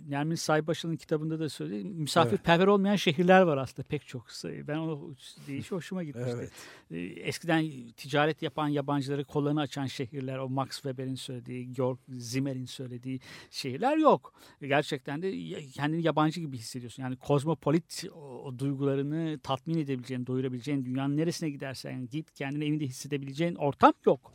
[0.09, 1.85] Nermin Saybaşı'nın kitabında da söyledi.
[1.85, 4.27] Misafirperver olmayan şehirler var aslında pek çok.
[4.45, 5.15] Ben o
[5.47, 6.31] deyişi hoşuma gitmişti.
[6.35, 6.53] Evet.
[6.91, 13.21] E, eskiden ticaret yapan yabancıları kollarını açan şehirler, o Max Weber'in söylediği, Georg Zimmer'in söylediği
[13.51, 14.33] şehirler yok.
[14.61, 17.03] Gerçekten de kendini yabancı gibi hissediyorsun.
[17.05, 23.93] Yani kozmopolit o, duygularını tatmin edebileceğin, doyurabileceğin, dünyanın neresine gidersen git kendini evinde hissedebileceğin ortam
[24.07, 24.33] yok.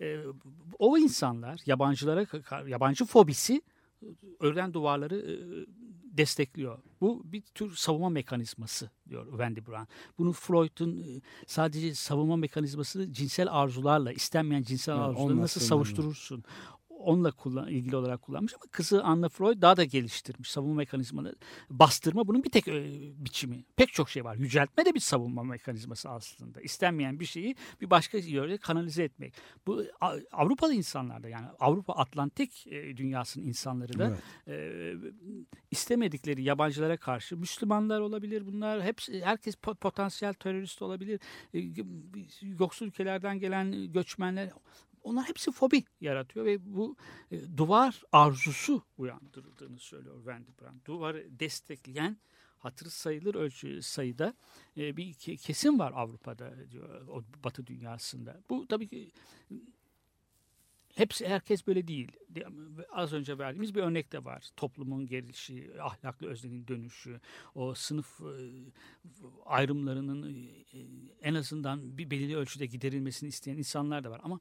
[0.00, 0.18] E,
[0.78, 2.26] o insanlar yabancılara,
[2.66, 3.62] yabancı fobisi
[4.40, 5.34] örülen duvarları e,
[6.18, 6.78] destekliyor.
[7.00, 9.84] Bu bir tür savunma mekanizması diyor Wendy Brown.
[10.18, 16.44] Bunu Freud'un e, sadece savunma mekanizması cinsel arzularla, istenmeyen cinsel Evet, arzuları nasıl savuşturursun?
[17.02, 21.34] Onunla kullan, ilgili olarak kullanmış ama kızı Anna Freud daha da geliştirmiş savunma mekanizmaları.
[21.70, 22.84] Bastırma bunun bir tek e,
[23.24, 23.64] biçimi.
[23.76, 24.36] Pek çok şey var.
[24.36, 26.60] Yüceltme de bir savunma mekanizması aslında.
[26.60, 29.34] İstenmeyen bir şeyi bir başka yöre kanalize etmek.
[29.66, 29.84] Bu
[30.32, 34.48] Avrupalı insanlarda yani Avrupa Atlantik e, dünyasının insanları da Evet.
[34.48, 34.94] e,
[35.70, 41.20] istemedikleri yabancılara karşı Müslümanlar olabilir bunlar hepsi herkes po- potansiyel terörist olabilir
[41.54, 41.58] E,
[42.58, 44.50] yoksul ülkelerden gelen göçmenler
[45.02, 46.96] onlar hepsi fobi yaratıyor ve bu
[47.30, 50.80] e, duvar arzusu uyandırıldığını söylüyor Wendy Brand.
[50.86, 52.16] Duvarı destekleyen
[52.58, 54.34] hatırı sayılır ölçü sayıda
[54.76, 58.40] e, bir ke- kesim var Avrupa'da diyor o Batı dünyasında.
[58.50, 59.12] Bu tabii ki
[60.94, 62.12] hepsi herkes böyle değil.
[62.28, 62.46] De-
[62.92, 64.48] Az önce verdiğimiz bir örnek de var.
[64.56, 67.20] Toplumun gelişi, ahlaklı öznenin dönüşü,
[67.54, 68.34] o sınıf e,
[69.44, 70.32] ayrımlarının
[70.72, 70.78] e,
[71.22, 74.20] en azından bir belirli ölçüde giderilmesini isteyen insanlar da var.
[74.24, 74.40] Ama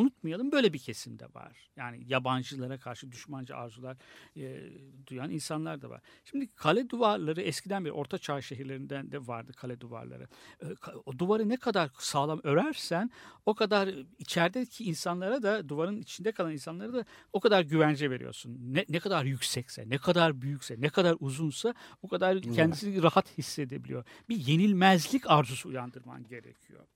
[0.00, 1.70] unutmayalım böyle bir kesim de var.
[1.76, 3.96] Yani yabancılara karşı düşmanca arzular
[4.36, 4.60] e,
[5.06, 6.00] duyan insanlar da var.
[6.24, 10.28] Şimdi kale duvarları eskiden bir orta çağ şehirlerinden de vardı kale duvarları.
[10.62, 10.66] E,
[11.04, 13.10] O duvarı ne kadar sağlam örersen
[13.46, 13.88] o kadar
[14.18, 18.56] içerideki insanlara da duvarın içinde kalan insanlara da o kadar güvence veriyorsun.
[18.60, 24.04] Ne, ne kadar yüksekse, ne kadar büyükse, ne kadar uzunsa o kadar kendisini rahat hissedebiliyor.
[24.28, 26.86] Bir yenilmezlik arzusu uyandırman gerekiyor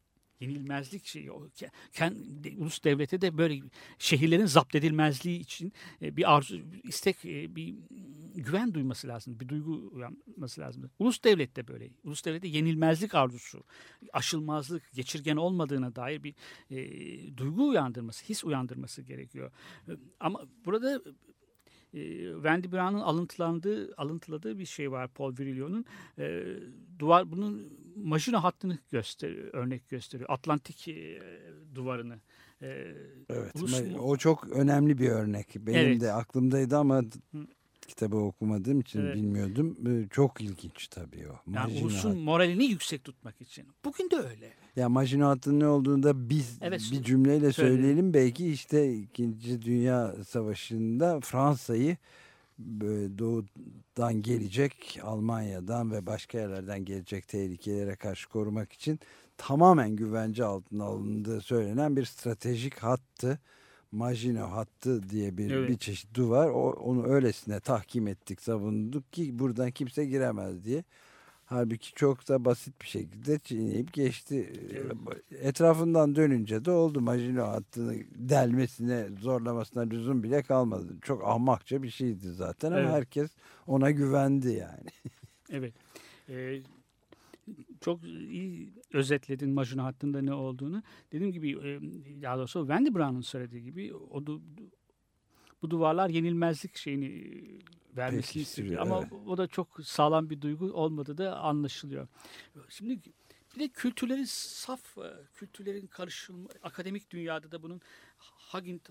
[0.49, 3.61] yenilmezlik şeyi o ke- kend- ulus devlete de böyle
[3.99, 5.72] şehirlerin zapt edilmezliği için
[6.03, 7.74] e, bir arzu istek e, bir
[8.34, 10.90] güven duyması lazım bir duygu uyanması lazım.
[10.99, 11.90] Ulus devlet de böyle.
[12.05, 13.64] Ulus devlette yenilmezlik arzusu,
[14.12, 16.34] aşılmazlık, geçirgen olmadığına dair bir
[16.70, 19.51] e, duygu uyandırması, his uyandırması gerekiyor.
[19.88, 21.03] E, Ama burada
[22.34, 25.84] Wendy Brown'un alıntılandığı, alıntıladığı bir şey var Paul Virilio'nun.
[26.18, 26.45] E,
[26.99, 30.30] duvar bunun Maginot hattını gösteriyor, örnek gösteriyor.
[30.30, 31.20] Atlantik e,
[31.74, 32.18] duvarını.
[32.62, 32.66] E,
[33.30, 33.55] Evet.
[33.57, 35.57] ulus- O çok önemli bir örnek.
[35.57, 36.01] Benim Evet.
[36.01, 37.16] de aklımdaydı ama d-
[37.88, 39.16] kitabı okumadığım için Evet.
[39.16, 39.78] bilmiyordum.
[39.88, 41.32] Ee, Çok ilginç tabii o.
[41.53, 42.20] yani Maginot ulusun hattı.
[42.20, 43.64] moralini yüksek tutmak için.
[43.84, 44.53] Bugün de öyle.
[44.76, 47.82] Ya Maginot hattının ne olduğunu da biz Evet, bir cümleyle söyleyelim.
[47.82, 48.14] söyleyelim.
[48.14, 49.62] Belki işte 2.
[49.62, 51.97] Dünya Savaşı'nda Fransa'yı
[53.18, 59.00] doğudan gelecek Almanya'dan ve başka yerlerden gelecek tehlikelere karşı korumak için
[59.36, 63.38] tamamen güvence altına alındığı söylenen bir stratejik hattı.
[63.92, 65.68] Maginot hattı diye bir, Evet.
[65.68, 66.48] bir çeşit duvar.
[66.48, 70.84] O, onu öylesine tahkim ettik, savunduk ki buradan kimse giremez diye.
[71.55, 74.52] Halbuki çok da basit bir şekilde çiğneyip geçti.
[75.40, 77.00] Etrafından dönünce de oldu.
[77.00, 80.96] Maginot hattını delmesine, zorlamasına lüzum bile kalmadı.
[81.02, 82.90] Çok ahmakça bir şeydi zaten ama Evet.
[82.90, 83.30] herkes
[83.66, 84.88] ona güvendi yani.
[85.50, 85.74] Evet.
[86.28, 86.62] E,
[87.80, 90.82] çok iyi özetledin Maginot hattında ne olduğunu.
[91.12, 91.80] Dediğim gibi e,
[92.22, 94.26] daha doğrusu Wendy Brown'un söylediği gibi o
[95.65, 98.81] bu duvarlar yenilmezlik şeyini e, vermesini istiyor.
[98.81, 99.12] Ama evet.
[99.27, 102.09] o da çok sağlam bir duygu olmadığı da anlaşılıyor.
[102.69, 103.01] Şimdi
[103.55, 107.81] bir de kültürlerin saf, e, kültürlerin karışımı, akademik dünyada da bunun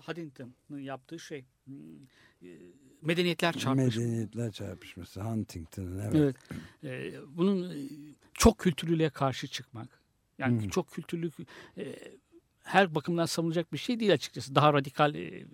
[0.00, 2.02] Huntington'ın yaptığı şey, hmm,
[2.42, 2.48] e,
[3.02, 4.00] medeniyetler çarpışması.
[4.00, 6.36] Medeniyetler çarpışması Huntington'ın evet.
[6.82, 7.14] Evet.
[7.28, 7.86] Bunun
[8.34, 10.04] çok kültürlülüğe karşı çıkmak.
[10.38, 10.70] Yani hı.
[10.70, 11.30] çok kültürlü
[12.64, 14.54] her bakımdan savunulacak bir şey değil açıkçası.
[14.54, 15.46] Daha radikal e,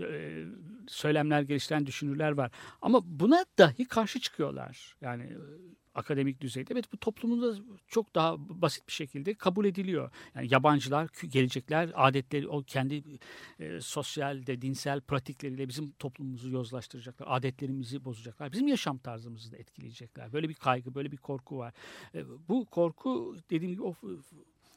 [0.00, 0.44] e,
[0.88, 2.50] söylemler geliştiren düşünürler var.
[2.82, 4.96] Ama buna dahi karşı çıkıyorlar.
[5.00, 5.38] Yani e,
[5.94, 6.72] akademik düzeyde.
[6.72, 7.56] Evet bu toplumda
[7.88, 10.10] çok daha basit bir şekilde kabul ediliyor.
[10.34, 13.02] Yani yabancılar gelecekler adetleri o kendi
[13.58, 17.26] e, sosyal de dinsel pratikleriyle bizim toplumumuzu yozlaştıracaklar.
[17.30, 18.52] Adetlerimizi bozacaklar.
[18.52, 20.32] Bizim yaşam tarzımızı da etkileyecekler.
[20.32, 21.74] Böyle bir kaygı, böyle bir korku var.
[22.14, 23.94] E, bu korku dediğim gibi o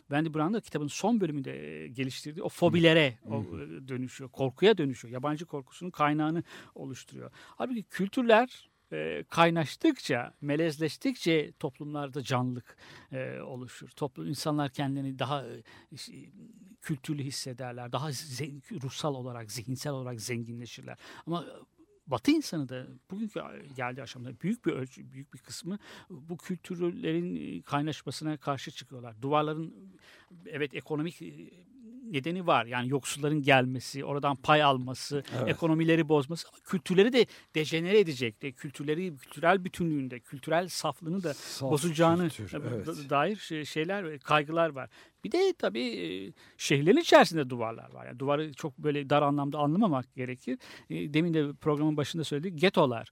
[0.08, 3.44] Wendy Brown da kitabın son bölümünde geliştirdiği o fobilere o,
[3.88, 4.30] dönüşüyor.
[4.30, 5.14] Korkuya dönüşüyor.
[5.14, 6.44] Yabancı korkusunun kaynağını
[6.76, 7.32] oluşturuyor.
[7.34, 8.70] Halbuki kültürler
[9.30, 12.78] kaynaştıkça, melezleştikçe toplumlarda canlılık
[13.12, 13.90] e, oluşur.
[13.90, 15.64] Toplum insanlar kendilerini daha e,
[16.82, 17.92] kültürlü hissederler.
[17.92, 18.10] Daha
[18.84, 20.98] ruhsal olarak, zihinsel olarak zenginleşirler.
[21.28, 21.46] Ama
[22.08, 23.40] Batı insanı da bugünkü
[23.76, 25.80] geldiği aşamada büyük bir ölçü, büyük bir kısmı
[26.10, 29.22] bu kültürlerin kaynaşmasına karşı çıkıyorlar.
[29.22, 29.96] Duvarların
[30.46, 31.22] evet ekonomik
[32.14, 32.66] nedeni var.
[32.66, 35.50] Yani yoksulların gelmesi, oradan pay alması, Evet.
[35.50, 38.42] ekonomileri bozması ama kültürleri de dejenere edecek.
[38.42, 42.88] De, kültürleri, kültürel bütünlüğünde, kültürel saflığını da Saf bozacağını kültür, evet.
[42.88, 44.90] da- dair şey- şeyler kaygılar var.
[45.24, 48.06] Bir de tabii e, şehirlerin içerisinde duvarlar var.
[48.06, 50.58] Yani duvarı çok böyle dar anlamda anlamamak gerekir.
[50.90, 52.60] E, Demin de programın başında söyledik.
[52.60, 53.12] Getolar.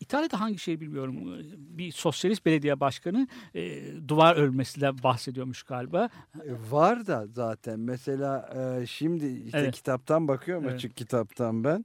[0.00, 1.16] İtalya'da hangi şey bilmiyorum.
[1.58, 6.08] Bir sosyalist belediye başkanı e, duvar örmesinden bahsediyormuş galiba.
[6.44, 8.50] E, Var da zaten mesela
[8.82, 9.74] e, şimdi işte Evet.
[9.74, 10.74] kitaptan bakıyorum Evet.
[10.74, 11.84] açık kitaptan ben.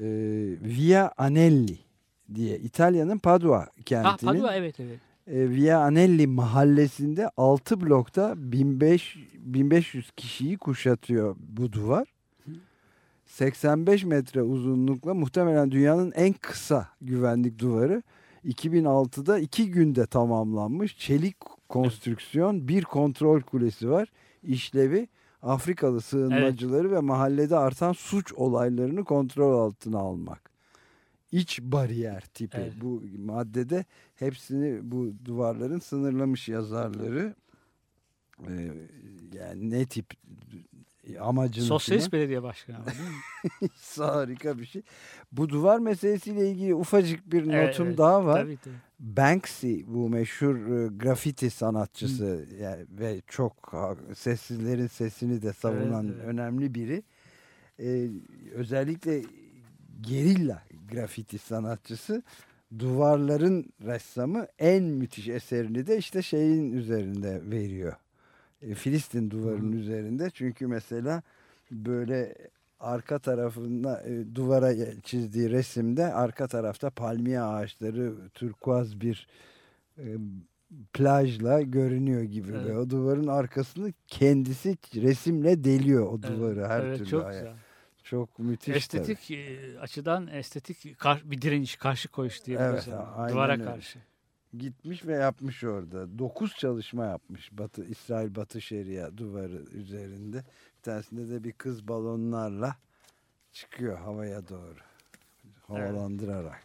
[0.00, 0.04] E,
[0.62, 1.78] Via Anelli
[2.34, 4.98] diye İtalya'nın Padua Ha kentinin Padua evet evet.
[5.26, 12.13] e, Via Anelli mahallesinde 6 blokta 1500, 1500 kişiyi kuşatıyor bu duvar.
[13.34, 18.02] 85 metre uzunlukla muhtemelen dünyanın en kısa güvenlik duvarı.
[18.44, 20.98] 2006'da iki günde tamamlanmış.
[20.98, 21.36] Çelik
[21.68, 24.08] konstrüksiyon, bir kontrol kulesi var.
[24.42, 25.08] İşlevi
[25.42, 30.50] Afrikalı sığınmacıları ve mahallede artan suç olaylarını kontrol altına almak.
[31.32, 32.72] İç bariyer tipi Evet.
[32.80, 37.34] bu maddede hepsini bu duvarların sınırlamış yazarları.
[38.48, 38.70] Ee,
[39.32, 40.06] yani ne tip
[41.20, 42.20] amacını Sosyalist filan.
[42.20, 42.98] belediye başkanı ama değil
[43.62, 43.68] mi?
[43.96, 44.82] harika bir şey.
[45.32, 47.98] Bu duvar meselesiyle ilgili ufacık bir Evet, notum evet.
[47.98, 48.42] daha var.
[48.42, 48.74] Tabii, tabii.
[49.00, 53.74] Banksy bu meşhur e, grafiti sanatçısı yani ve çok
[54.14, 56.28] sessizlerin sesini de savunan Evet, evet.
[56.28, 57.02] önemli biri.
[57.80, 58.08] E,
[58.54, 59.22] özellikle
[60.00, 62.22] gerilla grafiti sanatçısı
[62.78, 67.92] duvarların ressamı en müthiş eserini de işte şeyin üzerinde veriyor.
[68.68, 71.22] E, Filistin duvarının üzerinde çünkü mesela
[71.70, 72.34] böyle
[72.80, 79.26] arka tarafında e, duvara çizdiği resimde arka tarafta palmiye ağaçları turkuaz bir
[79.98, 80.04] e,
[80.92, 82.66] plajla görünüyor gibi Evet.
[82.66, 87.54] ve o duvarın arkasını kendisi resimle deliyor o Evet, duvarı her evet, türlü çok güzel.
[88.04, 90.84] Çok müthiş Estetik e, açıdan estetik
[91.24, 92.88] bir direniş, karşı koyuş diyebiliriz.
[92.88, 93.64] Evet, Duvara öyle.
[93.64, 93.98] karşı.
[94.58, 96.18] Gitmiş ve yapmış orada.
[96.18, 100.36] Dokuz çalışma yapmış Batı İsrail Batı Şeria duvarı üzerinde.
[100.78, 102.76] Bir tanesinde de bir kız balonlarla
[103.52, 104.80] çıkıyor havaya doğru.
[105.66, 106.60] Havalandırarak.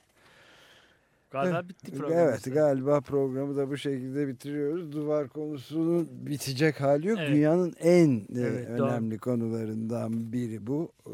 [1.32, 2.20] Galiba bitti program.
[2.20, 4.92] Evet galiba programı da bu şekilde bitiriyoruz.
[4.92, 7.20] Duvar konusunun bitecek hali yok.
[7.20, 7.30] Evet.
[7.30, 8.88] Dünyanın en e, Evet, doğru.
[8.88, 11.10] önemli konularından biri bu e,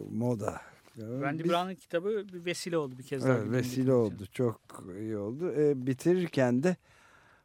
[1.03, 1.13] moda.
[1.19, 3.33] Wendy Biz- Brown'un kitabı bir vesile oldu bir kez daha.
[3.37, 4.15] Evet, vesile oldu.
[4.23, 4.31] için.
[4.33, 4.61] Çok
[4.99, 5.51] iyi oldu.
[5.51, 6.75] E, bitirirken de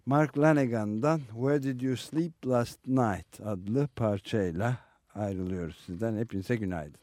[0.07, 4.79] Mark Lanegan'dan Where Did You Sleep Last Night adlı parçayla
[5.15, 6.17] ayrılıyoruz sizden.
[6.17, 7.01] Hepinize günaydın.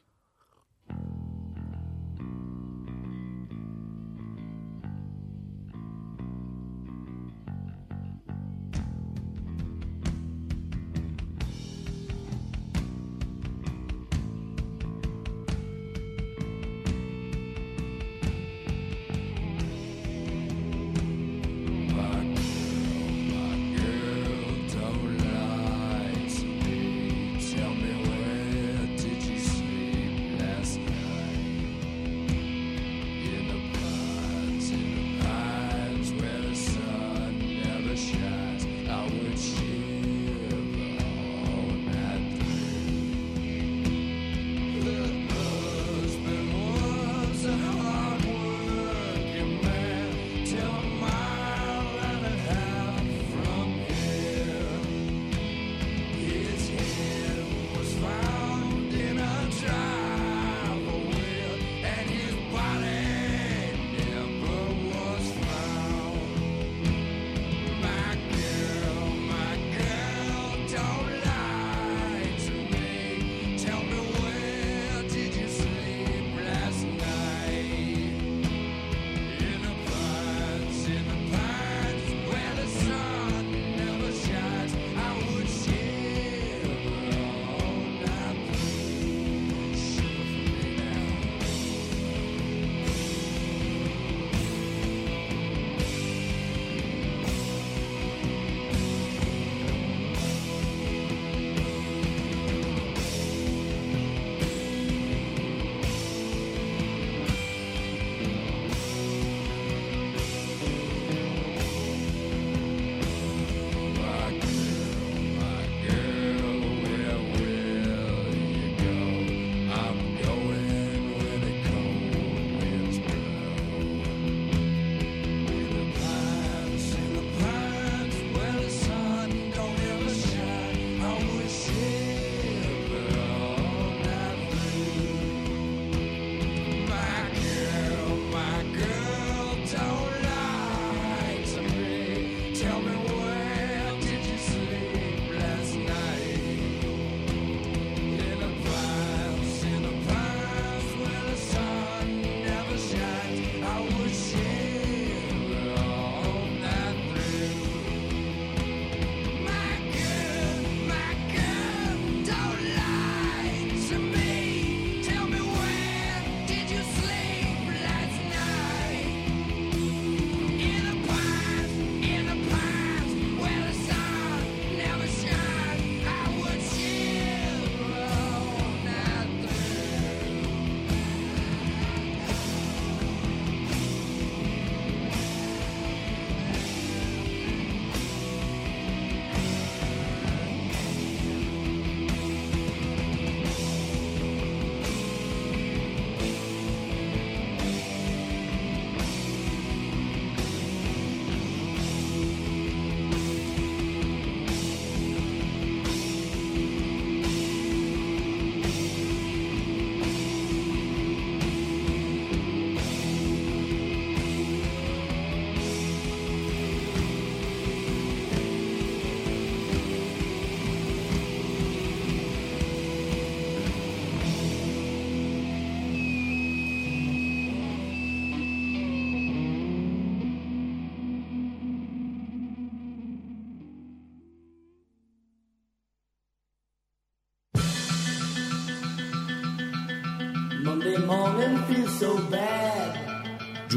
[0.89, 0.97] You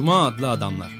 [0.00, 0.90] Cuma adlı adamlar.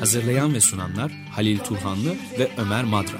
[0.00, 3.18] Hazırlayan ve sunanlar Halil Turhanlı ve Ömer Madra.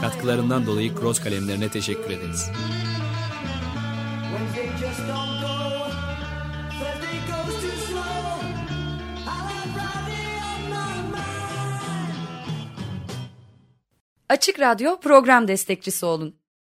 [0.00, 2.50] Katkılarından dolayı Cross kalemlerine teşekkür ederiz.
[14.28, 16.45] Açık Radyo program destekçisi olun.